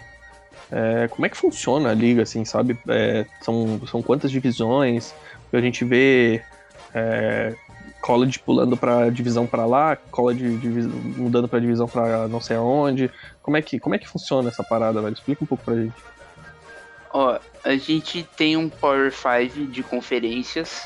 É, 0.72 1.08
como 1.08 1.26
é 1.26 1.30
que 1.30 1.38
funciona 1.38 1.92
a 1.92 1.94
liga, 1.94 2.24
assim, 2.24 2.44
sabe? 2.44 2.78
É, 2.88 3.26
são, 3.42 3.80
são 3.88 4.02
quantas 4.02 4.32
divisões? 4.32 5.14
A 5.54 5.62
gente 5.62 5.86
vê 5.86 6.42
é, 6.94 7.54
college 8.02 8.40
pulando 8.40 8.76
para 8.76 9.10
divisão 9.10 9.48
para 9.48 9.66
lá, 9.66 9.96
college 9.96 10.44
mudando 11.18 11.48
para 11.48 11.60
divisão 11.60 11.88
para 11.88 12.28
não 12.28 12.42
sei 12.42 12.58
aonde. 12.58 13.12
Como 13.42 13.58
é 13.58 13.62
que 13.62 13.80
como 13.80 13.96
é 13.96 13.98
que 13.98 14.08
funciona 14.08 14.50
essa 14.50 14.64
parada, 14.64 15.02
velho? 15.02 15.14
Explica 15.14 15.44
um 15.44 15.48
pouco 15.48 15.64
pra 15.64 15.76
gente. 15.76 15.94
Ó, 17.18 17.40
a 17.64 17.78
gente 17.78 18.28
tem 18.36 18.58
um 18.58 18.68
Power 18.68 19.10
5 19.10 19.68
de 19.68 19.82
conferências, 19.82 20.86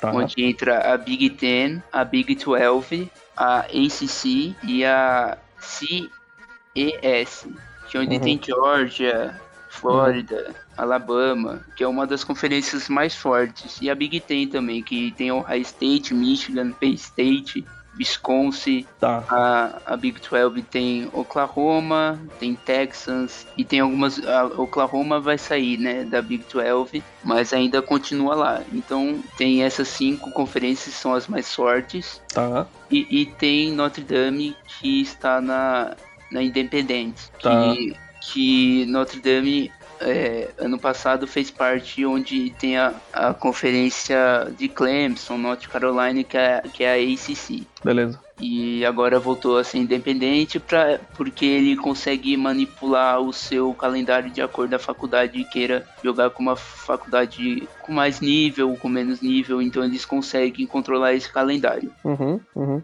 tá. 0.00 0.12
onde 0.12 0.44
entra 0.44 0.94
a 0.94 0.96
Big 0.96 1.30
Ten, 1.30 1.82
a 1.92 2.04
Big 2.04 2.36
12, 2.36 3.10
a 3.36 3.58
ACC 3.62 4.54
e 4.62 4.84
a 4.84 5.36
CES, 5.58 7.48
que 7.88 7.96
é 7.96 8.00
onde 8.00 8.14
uhum. 8.14 8.20
tem 8.20 8.40
Georgia, 8.40 9.40
Flórida, 9.68 10.46
uhum. 10.46 10.54
Alabama, 10.76 11.66
que 11.74 11.82
é 11.82 11.88
uma 11.88 12.06
das 12.06 12.22
conferências 12.22 12.88
mais 12.88 13.16
fortes. 13.16 13.80
E 13.82 13.90
a 13.90 13.96
Big 13.96 14.20
Ten 14.20 14.46
também, 14.46 14.80
que 14.80 15.10
tem 15.10 15.32
Ohio 15.32 15.62
State, 15.62 16.14
Michigan, 16.14 16.70
Penn 16.70 16.94
State. 16.94 17.66
Wisconsin. 17.98 18.86
Tá. 19.00 19.24
A, 19.28 19.94
a 19.94 19.96
Big 19.96 20.20
12 20.20 20.62
tem 20.62 21.08
Oklahoma, 21.12 22.20
tem 22.38 22.54
Texas 22.54 23.46
e 23.56 23.64
tem 23.64 23.80
algumas. 23.80 24.24
A 24.26 24.44
Oklahoma 24.46 25.20
vai 25.20 25.38
sair, 25.38 25.78
né, 25.78 26.04
da 26.04 26.20
Big 26.20 26.44
12, 26.52 27.02
mas 27.22 27.52
ainda 27.52 27.80
continua 27.80 28.34
lá. 28.34 28.62
Então 28.72 29.22
tem 29.36 29.62
essas 29.62 29.88
cinco 29.88 30.30
conferências 30.30 30.94
são 30.94 31.14
as 31.14 31.26
mais 31.26 31.54
fortes. 31.54 32.20
Tá. 32.32 32.66
E, 32.90 33.06
e 33.22 33.26
tem 33.26 33.72
Notre 33.72 34.02
Dame 34.02 34.56
que 34.66 35.00
está 35.02 35.40
na, 35.40 35.96
na 36.30 36.42
Independente. 36.42 37.30
Tá. 37.42 37.74
Que, 37.74 37.96
que 38.20 38.86
Notre 38.86 39.20
Dame 39.20 39.72
é, 40.04 40.50
ano 40.58 40.78
passado 40.78 41.26
fez 41.26 41.50
parte 41.50 42.04
onde 42.04 42.50
tem 42.50 42.76
a, 42.76 42.94
a 43.12 43.34
conferência 43.34 44.52
de 44.56 44.68
Clemson, 44.68 45.38
North 45.38 45.66
Carolina, 45.68 46.22
que 46.22 46.36
é, 46.36 46.62
que 46.72 46.84
é 46.84 46.92
a 46.92 46.96
ACC. 46.96 47.66
Beleza. 47.82 48.20
E 48.40 48.84
agora 48.84 49.18
voltou 49.18 49.58
a 49.58 49.64
ser 49.64 49.78
independente 49.78 50.58
pra, 50.58 50.98
porque 51.16 51.46
ele 51.46 51.76
consegue 51.76 52.36
manipular 52.36 53.20
o 53.20 53.32
seu 53.32 53.72
calendário 53.74 54.30
de 54.30 54.42
acordo 54.42 54.70
com 54.70 54.76
a 54.76 54.78
faculdade 54.78 55.44
queira 55.44 55.86
jogar 56.02 56.30
com 56.30 56.42
uma 56.42 56.56
faculdade 56.56 57.68
com 57.80 57.92
mais 57.92 58.20
nível, 58.20 58.76
com 58.76 58.88
menos 58.88 59.20
nível, 59.20 59.62
então 59.62 59.84
eles 59.84 60.04
conseguem 60.04 60.66
controlar 60.66 61.14
esse 61.14 61.32
calendário. 61.32 61.92
Uhum, 62.04 62.40
uhum. 62.54 62.82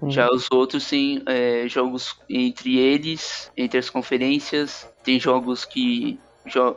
Uhum. 0.00 0.10
Já 0.10 0.30
os 0.30 0.50
outros 0.50 0.88
têm 0.88 1.22
é, 1.26 1.68
jogos 1.68 2.16
entre 2.28 2.78
eles, 2.78 3.52
entre 3.56 3.78
as 3.78 3.90
conferências. 3.90 4.88
Tem 5.04 5.20
jogos 5.20 5.64
que 5.64 6.18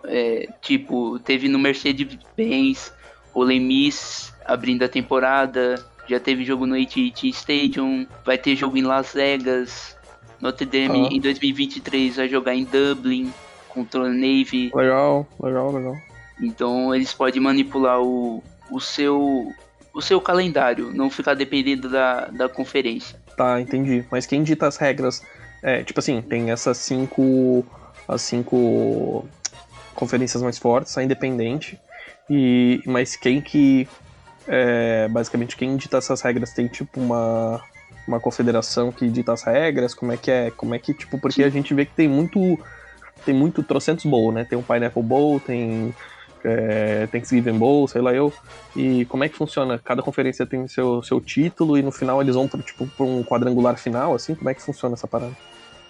é, 0.05 0.47
tipo, 0.61 1.19
teve 1.19 1.47
no 1.47 1.59
Mercedes-Benz, 1.59 2.93
o 3.33 3.43
Lemis 3.43 4.33
abrindo 4.45 4.83
a 4.83 4.87
temporada, 4.87 5.83
já 6.07 6.19
teve 6.19 6.45
jogo 6.45 6.65
no 6.65 6.75
AT&T 6.75 7.29
Stadium, 7.29 8.05
vai 8.23 8.37
ter 8.37 8.55
jogo 8.55 8.77
em 8.77 8.83
Las 8.83 9.13
Vegas, 9.13 9.95
Notre 10.39 10.65
Dame 10.65 11.07
em 11.07 11.19
2023 11.19 12.17
vai 12.17 12.29
jogar 12.29 12.53
em 12.53 12.63
Dublin 12.63 13.33
contra 13.69 14.01
o 14.01 14.07
Navy. 14.07 14.71
Legal, 14.73 15.27
legal, 15.41 15.71
legal. 15.71 15.95
Então 16.41 16.93
eles 16.93 17.13
podem 17.13 17.41
manipular 17.41 18.01
o, 18.01 18.43
o 18.69 18.79
seu 18.79 19.51
o 19.93 20.01
seu 20.01 20.19
calendário, 20.19 20.91
não 20.93 21.09
ficar 21.09 21.35
dependendo 21.35 21.89
da, 21.89 22.25
da 22.25 22.49
conferência. 22.49 23.17
Tá, 23.37 23.61
entendi. 23.61 24.05
Mas 24.11 24.25
quem 24.25 24.43
dita 24.43 24.67
as 24.67 24.75
regras? 24.75 25.23
É, 25.63 25.83
tipo 25.83 25.99
assim, 25.99 26.21
tem 26.21 26.51
essas 26.51 26.77
cinco 26.77 27.65
as 28.07 28.21
cinco 28.21 29.25
conferências 29.95 30.43
mais 30.43 30.57
fortes, 30.57 30.95
a 30.97 31.03
independente. 31.03 31.79
E, 32.29 32.81
mas 32.85 33.15
quem 33.15 33.41
que. 33.41 33.87
É, 34.47 35.07
basicamente, 35.07 35.55
quem 35.55 35.75
dita 35.75 35.97
essas 35.97 36.21
regras 36.21 36.53
tem 36.53 36.67
tipo 36.67 36.99
uma, 36.99 37.59
uma 38.07 38.19
confederação 38.19 38.91
que 38.91 39.09
dita 39.09 39.33
as 39.33 39.43
regras? 39.43 39.95
Como 39.95 40.11
é 40.11 40.17
que 40.17 40.29
é? 40.29 40.51
Como 40.51 40.75
é 40.75 40.79
que, 40.79 40.93
tipo, 40.93 41.17
porque 41.19 41.43
a 41.43 41.49
gente 41.49 41.73
vê 41.73 41.85
que 41.85 41.93
tem 41.93 42.07
muito. 42.07 42.59
Tem 43.25 43.33
muito 43.33 43.63
trocentos 43.63 44.05
bowl, 44.05 44.31
né? 44.31 44.43
Tem 44.43 44.57
um 44.57 44.61
Pineapple 44.61 45.01
Bowl, 45.01 45.39
tem 45.39 45.95
é, 46.43 47.07
Thanksgiving 47.07 47.57
Bowl, 47.57 47.87
sei 47.87 48.01
lá 48.01 48.13
eu. 48.13 48.31
E 48.75 49.05
como 49.05 49.23
é 49.23 49.29
que 49.29 49.35
funciona? 49.35 49.79
Cada 49.79 50.03
conferência 50.03 50.45
tem 50.45 50.67
seu, 50.67 51.01
seu 51.01 51.19
título 51.19 51.77
e 51.77 51.81
no 51.81 51.91
final 51.91 52.21
eles 52.21 52.35
vão 52.35 52.47
para 52.47 52.61
tipo, 52.61 52.85
pra 52.85 53.05
um 53.05 53.23
quadrangular 53.23 53.77
final, 53.77 54.13
assim? 54.13 54.35
Como 54.35 54.49
é 54.49 54.53
que 54.53 54.61
funciona 54.61 54.93
essa 54.93 55.07
parada? 55.07 55.35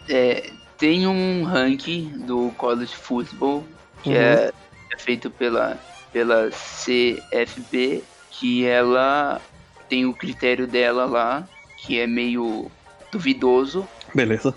É, 0.08 0.50
tem 0.78 1.08
um 1.08 1.44
ranking 1.44 2.10
do 2.26 2.52
College 2.58 2.96
Football 2.96 3.66
que 4.06 4.10
uhum. 4.10 4.16
é, 4.16 4.52
é 4.94 4.98
feito 4.98 5.32
pela, 5.32 5.80
pela 6.14 6.50
CFB, 6.52 8.04
que 8.30 8.66
ela 8.66 9.42
tem 9.90 10.06
o 10.06 10.14
critério 10.14 10.68
dela 10.68 11.06
lá, 11.06 11.48
que 11.76 12.00
é 12.00 12.06
meio 12.06 12.72
duvidoso. 13.12 13.88
Beleza. 14.14 14.54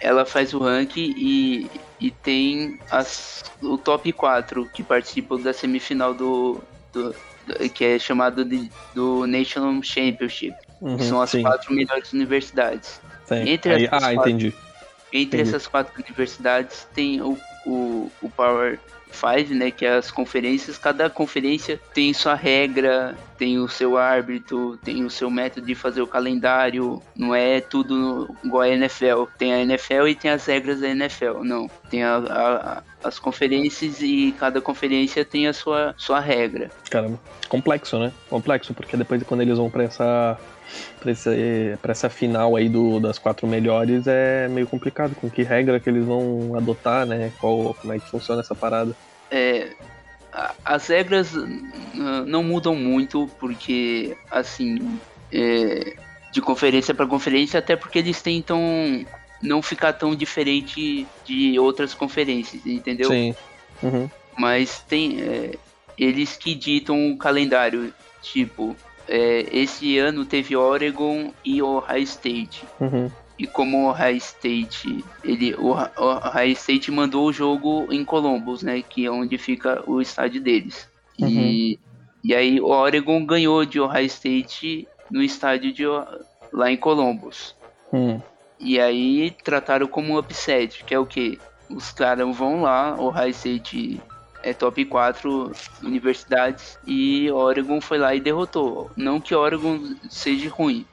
Ela 0.00 0.24
faz 0.24 0.54
o 0.54 0.58
ranking 0.58 1.14
e, 1.14 1.70
e 2.00 2.10
tem 2.10 2.78
as, 2.90 3.44
o 3.62 3.76
top 3.76 4.10
4 4.14 4.66
que 4.72 4.82
participam 4.82 5.38
da 5.38 5.52
semifinal 5.52 6.14
do, 6.14 6.62
do, 6.90 7.14
do 7.46 7.68
que 7.68 7.84
é 7.84 7.98
chamado 7.98 8.42
de, 8.42 8.70
do 8.94 9.26
National 9.26 9.78
Championship. 9.82 10.56
Uhum, 10.80 10.96
que 10.96 11.04
são 11.04 11.20
as 11.20 11.28
sim. 11.28 11.42
quatro 11.42 11.74
melhores 11.74 12.10
universidades. 12.14 13.02
Sim. 13.26 13.46
Entre 13.46 13.74
Aí, 13.74 13.86
ah, 13.88 14.00
quatro, 14.00 14.30
entendi. 14.30 14.54
Entre 15.12 15.38
entendi. 15.38 15.42
essas 15.42 15.66
quatro 15.66 16.02
universidades 16.02 16.88
tem 16.94 17.20
o 17.20 17.38
o, 17.66 18.10
o 18.22 18.30
Power 18.30 18.78
5, 19.12 19.54
né, 19.54 19.70
que 19.70 19.84
é 19.84 19.96
as 19.96 20.10
conferências, 20.10 20.78
cada 20.78 21.10
conferência 21.10 21.80
tem 21.92 22.12
sua 22.12 22.34
regra, 22.34 23.16
tem 23.36 23.58
o 23.58 23.68
seu 23.68 23.96
árbitro, 23.96 24.78
tem 24.78 25.04
o 25.04 25.10
seu 25.10 25.30
método 25.30 25.66
de 25.66 25.74
fazer 25.74 26.00
o 26.00 26.06
calendário, 26.06 27.02
não 27.16 27.34
é 27.34 27.60
tudo 27.60 28.34
igual 28.44 28.62
a 28.62 28.68
NFL. 28.68 29.24
Tem 29.36 29.52
a 29.52 29.60
NFL 29.60 30.08
e 30.08 30.14
tem 30.14 30.30
as 30.30 30.46
regras 30.46 30.80
da 30.80 30.88
NFL, 30.88 31.42
não. 31.42 31.68
Tem 31.90 32.02
a, 32.02 32.16
a, 32.16 32.82
as 33.02 33.18
conferências 33.18 34.00
e 34.00 34.34
cada 34.38 34.60
conferência 34.60 35.24
tem 35.24 35.46
a 35.46 35.52
sua, 35.52 35.94
sua 35.96 36.20
regra. 36.20 36.70
Caramba, 36.88 37.18
complexo, 37.48 37.98
né? 37.98 38.12
Complexo, 38.28 38.74
porque 38.74 38.96
depois 38.96 39.22
quando 39.22 39.40
eles 39.40 39.58
vão 39.58 39.70
para 39.70 39.84
essa 39.84 40.38
para 41.80 41.92
essa 41.92 42.10
final 42.10 42.56
aí 42.56 42.68
do, 42.68 43.00
das 43.00 43.18
quatro 43.18 43.46
melhores 43.46 44.06
é 44.06 44.48
meio 44.48 44.66
complicado. 44.66 45.14
Com 45.14 45.30
que 45.30 45.42
regra 45.42 45.80
que 45.80 45.88
eles 45.88 46.04
vão 46.04 46.54
adotar, 46.56 47.06
né? 47.06 47.32
Qual, 47.40 47.74
como 47.74 47.92
é 47.92 47.98
que 47.98 48.08
funciona 48.08 48.40
essa 48.40 48.54
parada? 48.54 48.94
É, 49.30 49.70
as 50.64 50.86
regras 50.86 51.32
não 52.26 52.42
mudam 52.42 52.74
muito 52.74 53.28
porque, 53.38 54.16
assim, 54.30 54.98
é, 55.32 55.96
de 56.32 56.40
conferência 56.40 56.94
para 56.94 57.06
conferência, 57.06 57.58
até 57.58 57.76
porque 57.76 57.98
eles 57.98 58.20
tentam 58.22 58.60
não 59.42 59.62
ficar 59.62 59.92
tão 59.94 60.14
diferente 60.14 61.06
de 61.24 61.58
outras 61.58 61.94
conferências, 61.94 62.64
entendeu? 62.66 63.08
Sim. 63.08 63.34
Uhum. 63.82 64.10
Mas 64.38 64.80
tem 64.86 65.20
é, 65.22 65.58
eles 65.98 66.36
que 66.36 66.54
ditam 66.54 67.10
o 67.10 67.16
calendário, 67.16 67.92
tipo, 68.22 68.76
é, 69.10 69.44
esse 69.50 69.98
ano 69.98 70.24
teve 70.24 70.54
Oregon 70.54 71.32
e 71.44 71.60
Ohio 71.60 72.02
State. 72.04 72.64
Uhum. 72.80 73.10
E 73.36 73.46
como 73.46 73.78
o 73.78 73.90
Ohio 73.90 74.16
State, 74.16 75.04
ele, 75.24 75.54
o 75.56 75.70
Ohio 75.70 76.52
State 76.52 76.92
mandou 76.92 77.26
o 77.26 77.32
jogo 77.32 77.88
em 77.90 78.04
Columbus, 78.04 78.62
né? 78.62 78.82
Que 78.82 79.06
é 79.06 79.10
onde 79.10 79.36
fica 79.36 79.82
o 79.84 80.00
estádio 80.00 80.40
deles. 80.40 80.88
Uhum. 81.18 81.28
E, 81.28 81.80
e 82.22 82.34
aí 82.34 82.60
o 82.60 82.68
Oregon 82.68 83.26
ganhou 83.26 83.64
de 83.64 83.80
Ohio 83.80 84.06
State 84.06 84.86
no 85.10 85.20
estádio 85.20 85.72
de, 85.72 85.84
lá 86.52 86.70
em 86.70 86.76
Columbus. 86.76 87.56
Uhum. 87.92 88.22
E 88.60 88.78
aí 88.78 89.34
trataram 89.42 89.88
como 89.88 90.12
um 90.12 90.18
upset, 90.18 90.84
que 90.84 90.94
é 90.94 90.98
o 90.98 91.06
que? 91.06 91.38
Os 91.68 91.90
caras 91.90 92.36
vão 92.36 92.62
lá, 92.62 92.94
o 92.96 93.06
Ohio 93.06 93.30
State 93.30 94.00
é 94.42 94.52
top 94.52 94.84
4 94.84 95.52
universidades 95.82 96.78
e 96.86 97.30
Oregon 97.30 97.80
foi 97.80 97.98
lá 97.98 98.14
e 98.14 98.20
derrotou. 98.20 98.90
Não 98.96 99.20
que 99.20 99.34
Oregon 99.34 99.80
seja 100.08 100.48
ruim, 100.50 100.86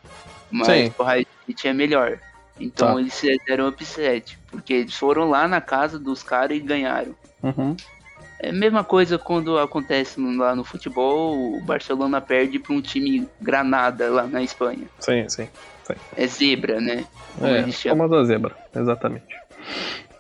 mas 0.52 0.68
Sim. 0.68 0.94
o 0.98 1.04
High 1.04 1.26
State 1.42 1.68
é 1.68 1.74
melhor. 1.74 2.20
Então 2.60 2.96
tá. 2.96 3.00
eles 3.00 3.20
fizeram 3.20 3.68
upset, 3.68 4.38
porque 4.50 4.74
eles 4.74 4.96
foram 4.96 5.30
lá 5.30 5.48
na 5.48 5.62
casa 5.62 6.00
dos 6.00 6.24
caras 6.24 6.58
e 6.58 6.60
ganharam. 6.60 7.16
Uhum. 7.44 7.76
É 8.40 8.50
a 8.50 8.54
mesma 8.54 8.84
coisa 8.84 9.18
quando 9.18 9.58
acontece 9.58 10.20
lá 10.20 10.56
no 10.56 10.64
futebol, 10.64 11.56
o 11.56 11.62
Barcelona 11.62 12.22
perde 12.22 12.60
para 12.60 12.74
um 12.74 12.82
time 12.82 13.28
Granada 13.42 14.10
lá 14.10 14.28
na 14.28 14.44
Espanha. 14.44 14.88
Sim, 15.00 15.28
sim. 15.28 15.48
sim. 15.84 15.96
É 16.16 16.28
zebra, 16.28 16.80
né? 16.80 17.06
Como 17.38 17.52
é, 17.52 17.72
famosa 17.72 18.26
zebra, 18.26 18.56
exatamente. 18.76 19.36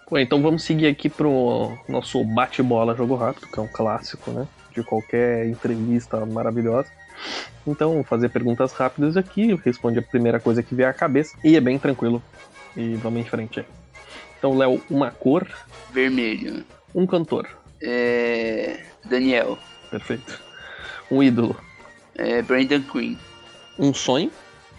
Bom, 0.09 0.17
então 0.17 0.41
vamos 0.41 0.63
seguir 0.63 0.87
aqui 0.87 1.09
pro 1.09 1.77
nosso 1.87 2.23
bate-bola 2.23 2.95
jogo 2.95 3.15
rápido, 3.15 3.47
que 3.47 3.59
é 3.59 3.61
um 3.61 3.67
clássico, 3.67 4.31
né? 4.31 4.47
De 4.71 4.81
qualquer 4.81 5.45
entrevista 5.47 6.25
maravilhosa. 6.25 6.89
Então, 7.65 7.95
vou 7.95 8.03
fazer 8.05 8.29
perguntas 8.29 8.71
rápidas 8.71 9.17
aqui, 9.17 9.53
responde 9.55 9.99
a 9.99 10.01
primeira 10.01 10.39
coisa 10.39 10.63
que 10.63 10.73
vier 10.73 10.89
à 10.89 10.93
cabeça 10.93 11.37
e 11.43 11.57
é 11.57 11.59
bem 11.59 11.77
tranquilo. 11.77 12.23
E 12.75 12.95
vamos 12.95 13.19
em 13.19 13.25
frente 13.25 13.59
aí. 13.59 13.65
Então, 14.37 14.57
Léo, 14.57 14.81
uma 14.89 15.11
cor? 15.11 15.45
Vermelho. 15.91 16.63
Um 16.95 17.05
cantor? 17.05 17.45
É. 17.81 18.85
Daniel. 19.03 19.57
Perfeito. 19.91 20.41
Um 21.11 21.21
ídolo? 21.21 21.57
É 22.15 22.41
Brandon 22.41 22.81
Quinn. 22.81 23.17
Um 23.77 23.93
sonho? 23.93 24.31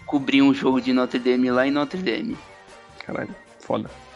Cobrir 0.07 0.41
um 0.41 0.55
jogo 0.55 0.81
de 0.81 0.91
Notre 0.91 1.19
Dame 1.19 1.51
lá 1.51 1.67
em 1.67 1.71
Notre 1.71 2.01
Dame. 2.01 2.35
Caralho, 3.05 3.35
foda. 3.59 4.08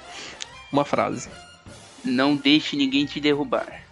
Uma 0.74 0.84
frase. 0.84 1.30
Não 2.04 2.36
deixe 2.36 2.76
ninguém 2.76 3.06
te 3.06 3.20
derrubar. 3.20 3.84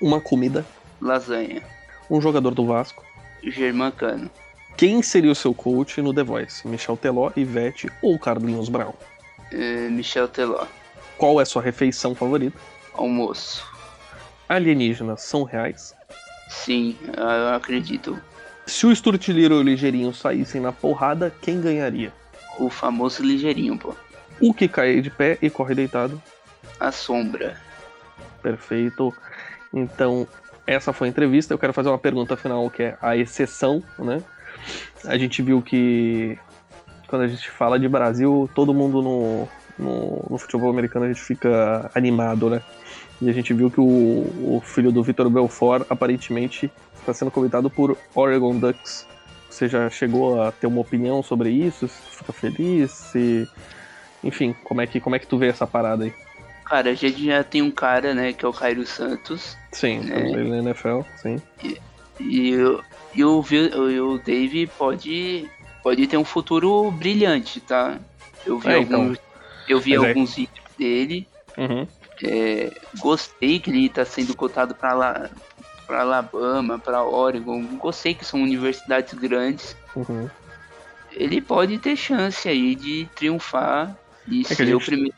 Uma 0.00 0.18
comida. 0.18 0.64
Lasanha. 0.98 1.62
Um 2.08 2.22
jogador 2.22 2.54
do 2.54 2.64
Vasco. 2.64 3.04
Germancano. 3.44 4.30
Quem 4.78 5.02
seria 5.02 5.30
o 5.30 5.34
seu 5.34 5.52
coach 5.52 6.00
no 6.00 6.14
The 6.14 6.22
Voice? 6.22 6.66
Michel 6.66 6.96
Teló, 6.96 7.30
Ivete 7.36 7.92
ou 8.00 8.18
Carlinhos 8.18 8.70
Brown? 8.70 8.94
É, 9.52 9.90
Michel 9.90 10.26
Teló. 10.26 10.64
Qual 11.18 11.38
é 11.38 11.44
sua 11.44 11.60
refeição 11.60 12.14
favorita? 12.14 12.58
Almoço. 12.94 13.62
Alienígenas 14.48 15.20
são 15.20 15.42
reais? 15.42 15.94
Sim, 16.48 16.96
eu 17.14 17.54
acredito. 17.54 18.18
Se 18.66 18.86
o 18.86 18.96
Sturtiliro 18.96 19.56
e 19.56 19.58
o 19.58 19.62
Ligeirinho 19.62 20.14
saíssem 20.14 20.62
na 20.62 20.72
porrada, 20.72 21.30
quem 21.42 21.60
ganharia? 21.60 22.10
O 22.58 22.70
famoso 22.70 23.22
Ligeirinho, 23.22 23.76
pô. 23.76 23.94
O 24.40 24.52
que 24.52 24.68
cai 24.68 25.00
de 25.00 25.10
pé 25.10 25.38
e 25.40 25.48
corre 25.48 25.74
deitado? 25.74 26.20
A 26.78 26.90
sombra. 26.90 27.56
Perfeito. 28.42 29.14
Então, 29.72 30.26
essa 30.66 30.92
foi 30.92 31.08
a 31.08 31.10
entrevista. 31.10 31.54
Eu 31.54 31.58
quero 31.58 31.72
fazer 31.72 31.88
uma 31.88 31.98
pergunta 31.98 32.36
final, 32.36 32.68
que 32.70 32.82
é 32.82 32.98
a 33.00 33.16
exceção, 33.16 33.82
né? 33.98 34.22
A 35.04 35.16
gente 35.18 35.42
viu 35.42 35.62
que 35.62 36.38
quando 37.08 37.22
a 37.22 37.28
gente 37.28 37.50
fala 37.50 37.78
de 37.78 37.88
Brasil, 37.88 38.48
todo 38.54 38.72
mundo 38.72 39.02
no, 39.02 39.48
no, 39.78 40.26
no 40.30 40.38
futebol 40.38 40.70
americano 40.70 41.04
a 41.04 41.08
gente 41.08 41.20
fica 41.20 41.90
animado, 41.94 42.48
né? 42.48 42.62
E 43.20 43.28
a 43.28 43.32
gente 43.32 43.52
viu 43.52 43.70
que 43.70 43.80
o, 43.80 44.56
o 44.56 44.62
filho 44.64 44.90
do 44.90 45.02
Vitor 45.02 45.28
Belfort 45.28 45.86
aparentemente 45.90 46.70
está 46.98 47.12
sendo 47.12 47.30
convidado 47.30 47.68
por 47.68 47.96
Oregon 48.14 48.56
Ducks. 48.56 49.06
Você 49.48 49.68
já 49.68 49.90
chegou 49.90 50.42
a 50.42 50.50
ter 50.50 50.66
uma 50.66 50.80
opinião 50.80 51.22
sobre 51.22 51.50
isso? 51.50 51.86
Tu 51.86 52.16
fica 52.18 52.32
feliz? 52.32 52.90
Se... 52.90 53.48
Enfim, 54.22 54.54
como 54.64 54.80
é, 54.80 54.86
que, 54.86 55.00
como 55.00 55.16
é 55.16 55.18
que 55.18 55.26
tu 55.26 55.38
vê 55.38 55.48
essa 55.48 55.66
parada 55.66 56.04
aí? 56.04 56.12
Cara, 56.64 56.90
a 56.90 56.94
gente 56.94 57.26
já 57.26 57.42
tem 57.42 57.60
um 57.60 57.70
cara, 57.70 58.14
né, 58.14 58.32
que 58.32 58.44
é 58.44 58.48
o 58.48 58.52
Cairo 58.52 58.86
Santos. 58.86 59.56
Sim, 59.72 60.00
né? 60.00 60.30
ele 60.30 60.48
na 60.48 60.58
NFL, 60.58 61.00
sim. 61.16 61.40
E, 61.62 61.78
e, 62.20 62.50
e, 63.14 63.24
o, 63.24 63.44
e 63.44 64.00
o 64.00 64.18
Dave 64.18 64.66
pode, 64.78 65.50
pode 65.82 66.06
ter 66.06 66.16
um 66.16 66.24
futuro 66.24 66.90
brilhante, 66.90 67.60
tá? 67.60 67.98
Eu 68.46 68.58
vi 68.58 68.70
é, 68.70 68.74
alguns, 68.76 69.12
então. 69.12 69.16
eu 69.68 69.80
vi 69.80 69.96
Mas 69.96 70.04
é 70.04 70.08
alguns 70.08 70.32
é... 70.32 70.34
vídeos 70.36 70.66
dele. 70.78 71.28
Uhum. 71.58 71.86
É, 72.24 72.72
gostei 72.98 73.58
que 73.58 73.70
ele 73.70 73.86
está 73.86 74.04
sendo 74.04 74.34
cotado 74.34 74.74
para 74.74 74.92
lá 74.94 75.30
para 75.86 76.00
Alabama, 76.00 76.78
para 76.78 77.02
Oregon. 77.02 77.62
Gostei 77.76 78.14
que 78.14 78.24
são 78.24 78.42
universidades 78.42 79.12
grandes. 79.12 79.76
Uhum. 79.94 80.28
Ele 81.12 81.40
pode 81.40 81.78
ter 81.78 81.96
chance 81.96 82.48
aí 82.48 82.74
de 82.74 83.06
triunfar 83.14 83.94
e 84.28 84.40
é 84.42 84.44
ser 84.44 84.66
gente... 84.66 84.74
o 84.74 84.80
primeiro. 84.80 85.14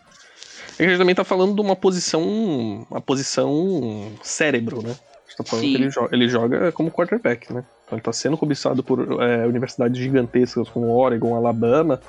É 0.75 0.76
que 0.76 0.82
a 0.82 0.88
gente 0.88 0.99
também 0.99 1.14
tá 1.14 1.25
falando 1.25 1.54
de 1.54 1.61
uma 1.61 1.76
posição, 1.76 2.87
uma 2.90 3.00
posição 3.00 4.12
cérebro, 4.23 4.82
né? 4.82 4.90
A 4.90 5.30
gente 5.30 5.37
tá 5.37 5.44
falando 5.44 5.64
Sim. 5.64 5.70
que 5.70 5.82
ele 5.82 5.90
joga, 5.90 6.16
ele 6.16 6.28
joga 6.28 6.73
como 6.73 6.90
quarterback, 6.90 7.52
né? 7.52 7.64
Então 7.84 7.96
ele 7.96 8.02
tá 8.02 8.12
sendo 8.12 8.37
cobiçado 8.37 8.82
por 8.82 9.23
é, 9.23 9.46
universidades 9.46 10.00
gigantescas 10.00 10.68
como 10.68 10.90
Oregon, 10.90 11.34
Alabama. 11.37 12.00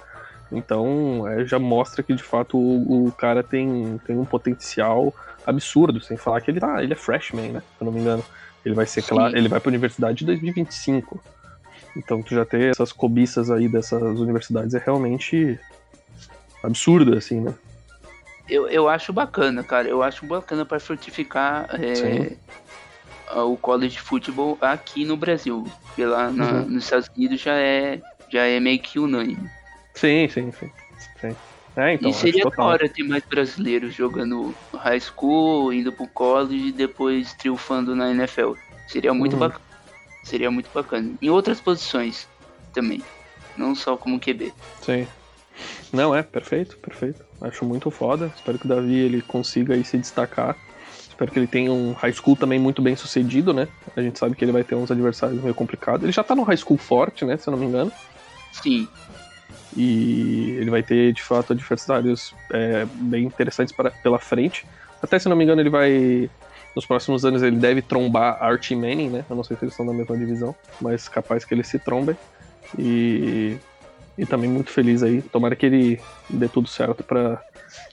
Então 0.52 1.28
é, 1.28 1.46
já 1.46 1.60
mostra 1.60 2.02
que 2.02 2.14
de 2.14 2.24
fato 2.24 2.58
o, 2.58 3.08
o, 3.08 3.12
cara 3.12 3.44
tem, 3.44 4.00
tem 4.06 4.18
um 4.18 4.26
potencial 4.26 5.14
absurdo, 5.46 6.02
sem 6.02 6.18
falar 6.18 6.42
que 6.42 6.50
ele 6.50 6.60
tá, 6.60 6.84
ele 6.84 6.94
é 6.94 6.96
freshman, 6.96 7.52
né? 7.52 7.60
Se 7.60 7.84
eu 7.84 7.86
não 7.86 7.92
me 7.92 8.00
engano. 8.00 8.24
Ele 8.66 8.74
vai 8.74 8.88
ser 8.88 9.04
claro, 9.04 9.38
ele 9.38 9.48
vai 9.48 9.60
para 9.60 9.70
a 9.70 9.74
universidade 9.74 10.24
em 10.24 10.28
2025. 10.28 11.22
Então 11.96 12.22
tu 12.24 12.34
já 12.34 12.44
ter 12.44 12.72
essas 12.72 12.92
cobiças 12.92 13.52
aí 13.52 13.70
dessas 13.70 14.20
universidades 14.20 14.74
é 14.74 14.82
realmente 14.84 15.60
absurdo, 16.66 17.18
assim, 17.18 17.42
né? 17.42 17.54
Eu, 18.50 18.68
eu 18.68 18.88
acho 18.88 19.12
bacana, 19.12 19.64
cara. 19.64 19.88
Eu 19.88 20.04
acho 20.04 20.26
bacana 20.26 20.66
para 20.66 20.80
fortificar 20.80 21.68
é, 21.74 22.36
o 23.42 23.58
college 23.58 24.00
football 24.00 24.58
aqui 24.62 25.04
no 25.04 25.18
Brasil. 25.18 25.66
Porque 25.88 26.06
lá 26.06 26.30
na, 26.30 26.52
uhum. 26.52 26.66
nos 26.66 26.84
Estados 26.84 27.10
Unidos 27.16 27.42
já 27.42 27.56
é, 27.56 28.02
já 28.30 28.44
é 28.46 28.60
meio 28.60 28.80
que 28.80 29.00
unânime. 29.00 29.50
Sim, 29.94 30.28
sim, 30.28 30.52
sim. 30.52 30.70
sim. 31.20 31.36
É, 31.76 31.94
então, 31.94 32.10
e 32.10 32.14
seria 32.14 32.46
da 32.46 32.64
hora 32.64 32.88
ter 32.88 33.04
mais 33.04 33.24
brasileiros 33.26 33.94
jogando 33.94 34.56
high 34.74 35.00
school, 35.00 35.74
indo 35.74 35.92
pro 35.92 36.08
college 36.08 36.68
e 36.68 36.72
depois 36.72 37.34
triunfando 37.34 37.96
na 37.96 38.12
NFL. 38.12 38.54
Seria 38.88 39.14
muito 39.14 39.34
uhum. 39.34 39.40
bacana. 39.40 39.66
Seria 40.24 40.50
muito 40.50 40.70
bacana. 40.74 41.14
Em 41.22 41.30
outras 41.30 41.60
posições 41.60 42.28
também. 42.74 43.04
Não 43.58 43.76
só 43.76 43.98
como 43.98 44.20
QB. 44.20 44.54
Sim. 44.82 45.08
Não, 45.96 46.14
é, 46.14 46.22
perfeito, 46.22 46.78
perfeito. 46.78 47.24
Acho 47.42 47.64
muito 47.64 47.90
foda. 47.90 48.32
Espero 48.36 48.60
que 48.60 48.66
o 48.66 48.70
Davi 48.70 48.96
ele 49.00 49.22
consiga 49.22 49.74
aí 49.74 49.84
se 49.84 49.98
destacar. 49.98 50.58
Espero 51.08 51.32
que 51.32 51.40
ele 51.40 51.48
tenha 51.48 51.72
um 51.72 51.94
high 51.94 52.12
school 52.12 52.36
também 52.36 52.60
muito 52.60 52.82
bem 52.82 52.96
sucedido, 52.96 53.54
né? 53.54 53.70
A 53.96 54.02
gente 54.02 54.20
sabe 54.20 54.36
que 54.36 54.44
ele 54.44 54.52
vai 54.52 54.66
ter 54.66 54.76
uns 54.76 54.92
adversários 54.92 55.42
meio 55.42 55.56
complicados. 55.56 56.04
Ele 56.04 56.12
já 56.12 56.24
tá 56.24 56.36
no 56.36 56.44
high 56.44 56.58
school 56.58 56.78
forte, 56.78 57.24
né? 57.24 57.38
Se 57.38 57.48
eu 57.48 57.52
não 57.52 57.58
me 57.58 57.66
engano. 57.66 57.92
Sim. 58.52 58.88
E 59.78 60.58
ele 60.60 60.70
vai 60.70 60.84
ter, 60.84 61.14
de 61.14 61.24
fato, 61.24 61.54
adversários 61.54 62.36
é, 62.52 62.86
bem 62.86 63.24
interessantes 63.24 63.74
para, 63.74 63.92
pela 63.92 64.20
frente. 64.20 64.66
Até 65.02 65.18
se 65.18 65.30
não 65.30 65.36
me 65.38 65.46
engano, 65.46 65.62
ele 65.62 65.70
vai. 65.70 66.30
Nos 66.76 66.86
próximos 66.86 67.24
anos 67.24 67.42
ele 67.42 67.56
deve 67.56 67.82
trombar 67.82 68.38
Archie 68.44 68.76
Manning, 68.76 69.10
né? 69.10 69.26
Eu 69.30 69.36
não 69.38 69.44
sei 69.46 69.56
se 69.56 69.64
eles 69.64 69.74
estão 69.74 69.86
na 69.86 69.94
mesma 69.94 70.18
divisão, 70.18 70.54
mas 70.82 71.08
capaz 71.08 71.46
que 71.46 71.54
eles 71.54 71.68
se 71.68 71.80
trombem. 71.80 72.18
E, 72.78 73.58
e 74.18 74.26
também 74.26 74.50
muito 74.50 74.72
feliz 74.72 75.04
aí. 75.04 75.22
Tomara 75.22 75.56
que 75.56 75.66
ele 75.66 76.02
dê 76.30 76.48
tudo 76.48 76.68
certo 76.68 77.04
para 77.04 77.44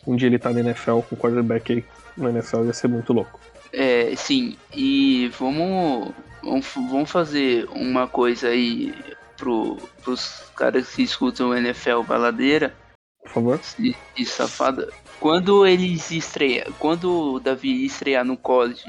um 0.07 0.17
dia 0.17 0.29
ele 0.29 0.37
estar 0.37 0.51
tá 0.51 0.55
na 0.55 0.61
NFL 0.61 1.01
com 1.01 1.17
quarterback 1.17 1.73
aí 1.73 1.85
na 2.17 2.31
NFL 2.31 2.65
ia 2.65 2.73
ser 2.73 2.89
muito 2.89 3.13
louco. 3.13 3.41
É, 3.73 4.15
sim. 4.17 4.57
E 4.75 5.31
vamos, 5.39 6.13
vamos, 6.43 6.67
vamos 6.75 7.11
fazer 7.11 7.69
uma 7.71 8.07
coisa 8.07 8.49
aí 8.49 8.95
pro, 9.37 9.77
pros 10.03 10.45
caras 10.55 10.95
que 10.95 11.03
escutam 11.03 11.57
NFL 11.57 12.03
baladeira. 12.07 12.75
Por 13.23 13.31
favor. 13.31 13.61
E, 13.79 13.95
e 14.17 14.27
safada. 14.27 14.89
Quando 15.19 15.67
eles 15.67 16.11
estreiam, 16.11 16.67
quando 16.79 17.35
o 17.35 17.41
Davi 17.41 17.85
estrear 17.85 18.25
no 18.25 18.37
college 18.37 18.85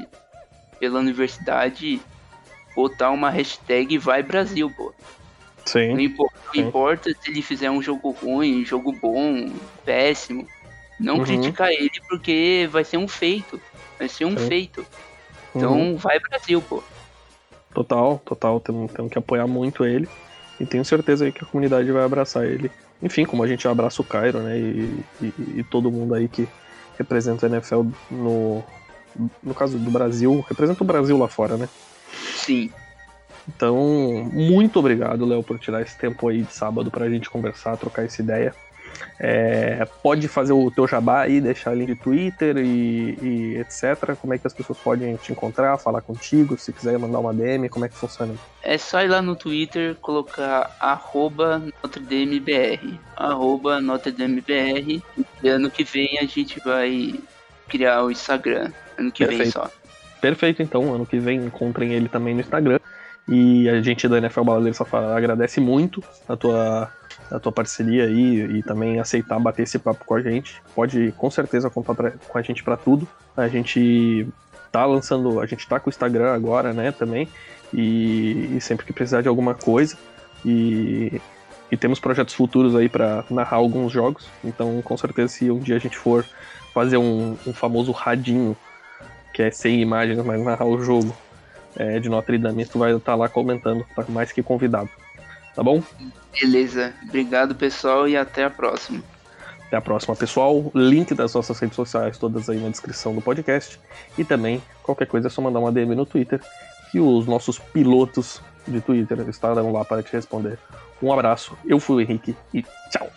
pela 0.79 0.99
universidade, 0.99 2.01
botar 2.75 3.11
uma 3.11 3.29
hashtag 3.29 3.97
vai 3.97 4.23
Brasil, 4.23 4.69
pô. 4.75 4.93
Sim. 5.65 5.93
Não 5.93 5.99
importa, 5.99 6.39
não 6.53 6.61
importa 6.61 7.09
se 7.21 7.31
ele 7.31 7.41
fizer 7.41 7.71
um 7.71 7.81
jogo 7.81 8.11
ruim, 8.11 8.65
jogo 8.65 8.91
bom, 8.91 9.51
péssimo. 9.85 10.47
Não 10.99 11.17
uhum. 11.17 11.23
criticar 11.23 11.71
ele 11.71 12.01
porque 12.07 12.67
vai 12.71 12.83
ser 12.83 12.97
um 12.97 13.07
feito. 13.07 13.59
Vai 13.97 14.07
ser 14.07 14.25
um 14.25 14.37
Sim. 14.37 14.47
feito. 14.47 14.85
Então 15.55 15.73
uhum. 15.73 15.95
vai 15.95 16.19
Brasil, 16.19 16.61
pô. 16.61 16.83
Total, 17.73 18.21
total. 18.25 18.59
Temos, 18.59 18.91
temos 18.91 19.11
que 19.11 19.17
apoiar 19.17 19.47
muito 19.47 19.85
ele. 19.85 20.07
E 20.59 20.65
tenho 20.65 20.85
certeza 20.85 21.25
aí 21.25 21.31
que 21.31 21.43
a 21.43 21.47
comunidade 21.47 21.91
vai 21.91 22.03
abraçar 22.03 22.45
ele. 22.45 22.71
Enfim, 23.01 23.25
como 23.25 23.43
a 23.43 23.47
gente 23.47 23.67
abraça 23.67 24.01
o 24.01 24.05
Cairo, 24.05 24.39
né? 24.39 24.57
E, 24.57 25.03
e, 25.21 25.33
e 25.57 25.63
todo 25.63 25.91
mundo 25.91 26.13
aí 26.13 26.27
que 26.27 26.47
representa 26.97 27.47
a 27.47 27.49
NFL 27.49 27.83
no, 28.09 28.63
no 29.41 29.53
caso 29.53 29.77
do 29.77 29.91
Brasil, 29.91 30.45
representa 30.47 30.83
o 30.83 30.87
Brasil 30.87 31.17
lá 31.17 31.27
fora, 31.27 31.57
né? 31.57 31.67
Sim. 32.35 32.71
Então, 33.47 34.29
muito 34.31 34.79
obrigado, 34.79 35.25
Léo, 35.25 35.43
por 35.43 35.59
tirar 35.59 35.81
esse 35.81 35.97
tempo 35.97 36.27
aí 36.27 36.43
de 36.43 36.53
sábado 36.53 36.89
pra 36.89 37.09
gente 37.09 37.29
conversar, 37.29 37.77
trocar 37.77 38.05
essa 38.05 38.21
ideia. 38.21 38.53
É, 39.19 39.85
pode 40.01 40.27
fazer 40.27 40.53
o 40.53 40.69
teu 40.71 40.87
jabá 40.87 41.21
aí, 41.21 41.41
deixar 41.41 41.75
link 41.75 41.87
de 41.87 41.95
Twitter 41.95 42.57
e, 42.57 43.17
e, 43.21 43.57
etc. 43.57 44.15
Como 44.19 44.33
é 44.33 44.37
que 44.37 44.47
as 44.47 44.53
pessoas 44.53 44.77
podem 44.79 45.15
te 45.15 45.31
encontrar, 45.31 45.77
falar 45.77 46.01
contigo, 46.01 46.57
se 46.57 46.71
quiser 46.71 46.97
mandar 46.97 47.19
uma 47.19 47.33
DM, 47.33 47.69
como 47.69 47.85
é 47.85 47.89
que 47.89 47.95
funciona? 47.95 48.33
É 48.61 48.77
só 48.77 49.01
ir 49.01 49.07
lá 49.07 49.21
no 49.21 49.35
Twitter, 49.35 49.95
colocar 49.95 50.75
arroba 50.79 51.61
NotreDameBR, 51.83 52.99
arroba 53.15 53.81
NotreDameBR, 53.81 55.01
e 55.41 55.47
ano 55.47 55.69
que 55.69 55.83
vem 55.83 56.19
a 56.19 56.25
gente 56.25 56.59
vai 56.59 57.15
criar 57.67 58.03
o 58.03 58.11
Instagram, 58.11 58.71
ano 58.97 59.11
que 59.11 59.25
Perfeito. 59.25 59.43
vem 59.43 59.51
só. 59.51 59.69
Perfeito, 60.21 60.63
então, 60.63 60.93
ano 60.93 61.05
que 61.05 61.19
vem 61.19 61.37
encontrem 61.45 61.93
ele 61.93 62.07
também 62.07 62.33
no 62.33 62.39
Instagram. 62.39 62.79
E 63.27 63.69
a 63.69 63.81
gente 63.81 64.07
da 64.07 64.17
NFL 64.17 64.43
Baladeiro 64.43 64.77
agradece 65.15 65.61
muito 65.61 66.03
a 66.27 66.35
tua, 66.35 66.91
a 67.31 67.39
tua 67.39 67.51
parceria 67.51 68.05
aí 68.05 68.57
e 68.57 68.63
também 68.63 68.99
aceitar 68.99 69.39
bater 69.39 69.63
esse 69.63 69.79
papo 69.79 70.03
com 70.05 70.15
a 70.15 70.21
gente. 70.21 70.61
Pode 70.75 71.13
com 71.17 71.31
certeza 71.31 71.69
contar 71.69 71.95
pra, 71.95 72.11
com 72.27 72.37
a 72.37 72.41
gente 72.41 72.63
para 72.63 72.75
tudo. 72.75 73.07
A 73.35 73.47
gente 73.47 74.27
tá 74.71 74.85
lançando, 74.85 75.39
a 75.39 75.45
gente 75.45 75.67
tá 75.67 75.79
com 75.79 75.89
o 75.89 75.91
Instagram 75.91 76.33
agora, 76.33 76.73
né, 76.73 76.91
também. 76.91 77.27
E, 77.73 78.57
e 78.57 78.61
sempre 78.61 78.85
que 78.85 78.91
precisar 78.91 79.21
de 79.21 79.29
alguma 79.29 79.55
coisa. 79.55 79.97
E, 80.45 81.21
e 81.71 81.77
temos 81.77 81.99
projetos 81.99 82.33
futuros 82.33 82.75
aí 82.75 82.89
para 82.89 83.23
narrar 83.29 83.57
alguns 83.57 83.91
jogos. 83.91 84.27
Então, 84.43 84.81
com 84.81 84.97
certeza, 84.97 85.29
se 85.29 85.49
um 85.49 85.59
dia 85.59 85.77
a 85.77 85.79
gente 85.79 85.97
for 85.97 86.25
fazer 86.73 86.97
um, 86.97 87.37
um 87.47 87.53
famoso 87.53 87.93
radinho, 87.93 88.57
que 89.33 89.41
é 89.41 89.49
sem 89.49 89.81
imagens, 89.81 90.23
mas 90.25 90.43
narrar 90.43 90.65
o 90.65 90.83
jogo 90.83 91.15
é, 91.75 91.99
de 91.99 92.09
Notre 92.09 92.37
Dame. 92.37 92.65
Tu 92.65 92.79
vai 92.79 92.95
estar 92.95 93.11
tá 93.11 93.15
lá 93.15 93.29
comentando, 93.29 93.85
tá 93.95 94.03
mais 94.09 94.31
que 94.31 94.43
convidado. 94.43 94.89
Tá 95.55 95.63
bom? 95.63 95.83
Beleza. 96.39 96.93
Obrigado, 97.03 97.55
pessoal, 97.55 98.07
e 98.07 98.17
até 98.17 98.43
a 98.43 98.49
próxima. 98.49 99.03
Até 99.67 99.77
a 99.77 99.81
próxima, 99.81 100.15
pessoal. 100.15 100.71
Link 100.73 101.13
das 101.13 101.33
nossas 101.33 101.57
redes 101.59 101.75
sociais 101.75 102.17
todas 102.17 102.49
aí 102.49 102.59
na 102.59 102.69
descrição 102.69 103.13
do 103.13 103.21
podcast. 103.21 103.79
E 104.17 104.23
também, 104.23 104.61
qualquer 104.81 105.07
coisa 105.07 105.27
é 105.27 105.29
só 105.29 105.41
mandar 105.41 105.59
uma 105.59 105.71
DM 105.71 105.95
no 105.95 106.05
Twitter, 106.05 106.41
que 106.91 106.99
os 106.99 107.25
nossos 107.25 107.59
pilotos 107.59 108.41
de 108.67 108.81
Twitter 108.81 109.19
estarão 109.29 109.71
lá 109.71 109.83
para 109.83 110.01
te 110.01 110.11
responder. 110.13 110.57
Um 111.01 111.11
abraço, 111.11 111.57
eu 111.65 111.79
fui 111.79 111.97
o 111.97 112.01
Henrique 112.01 112.35
e 112.53 112.63
tchau! 112.89 113.09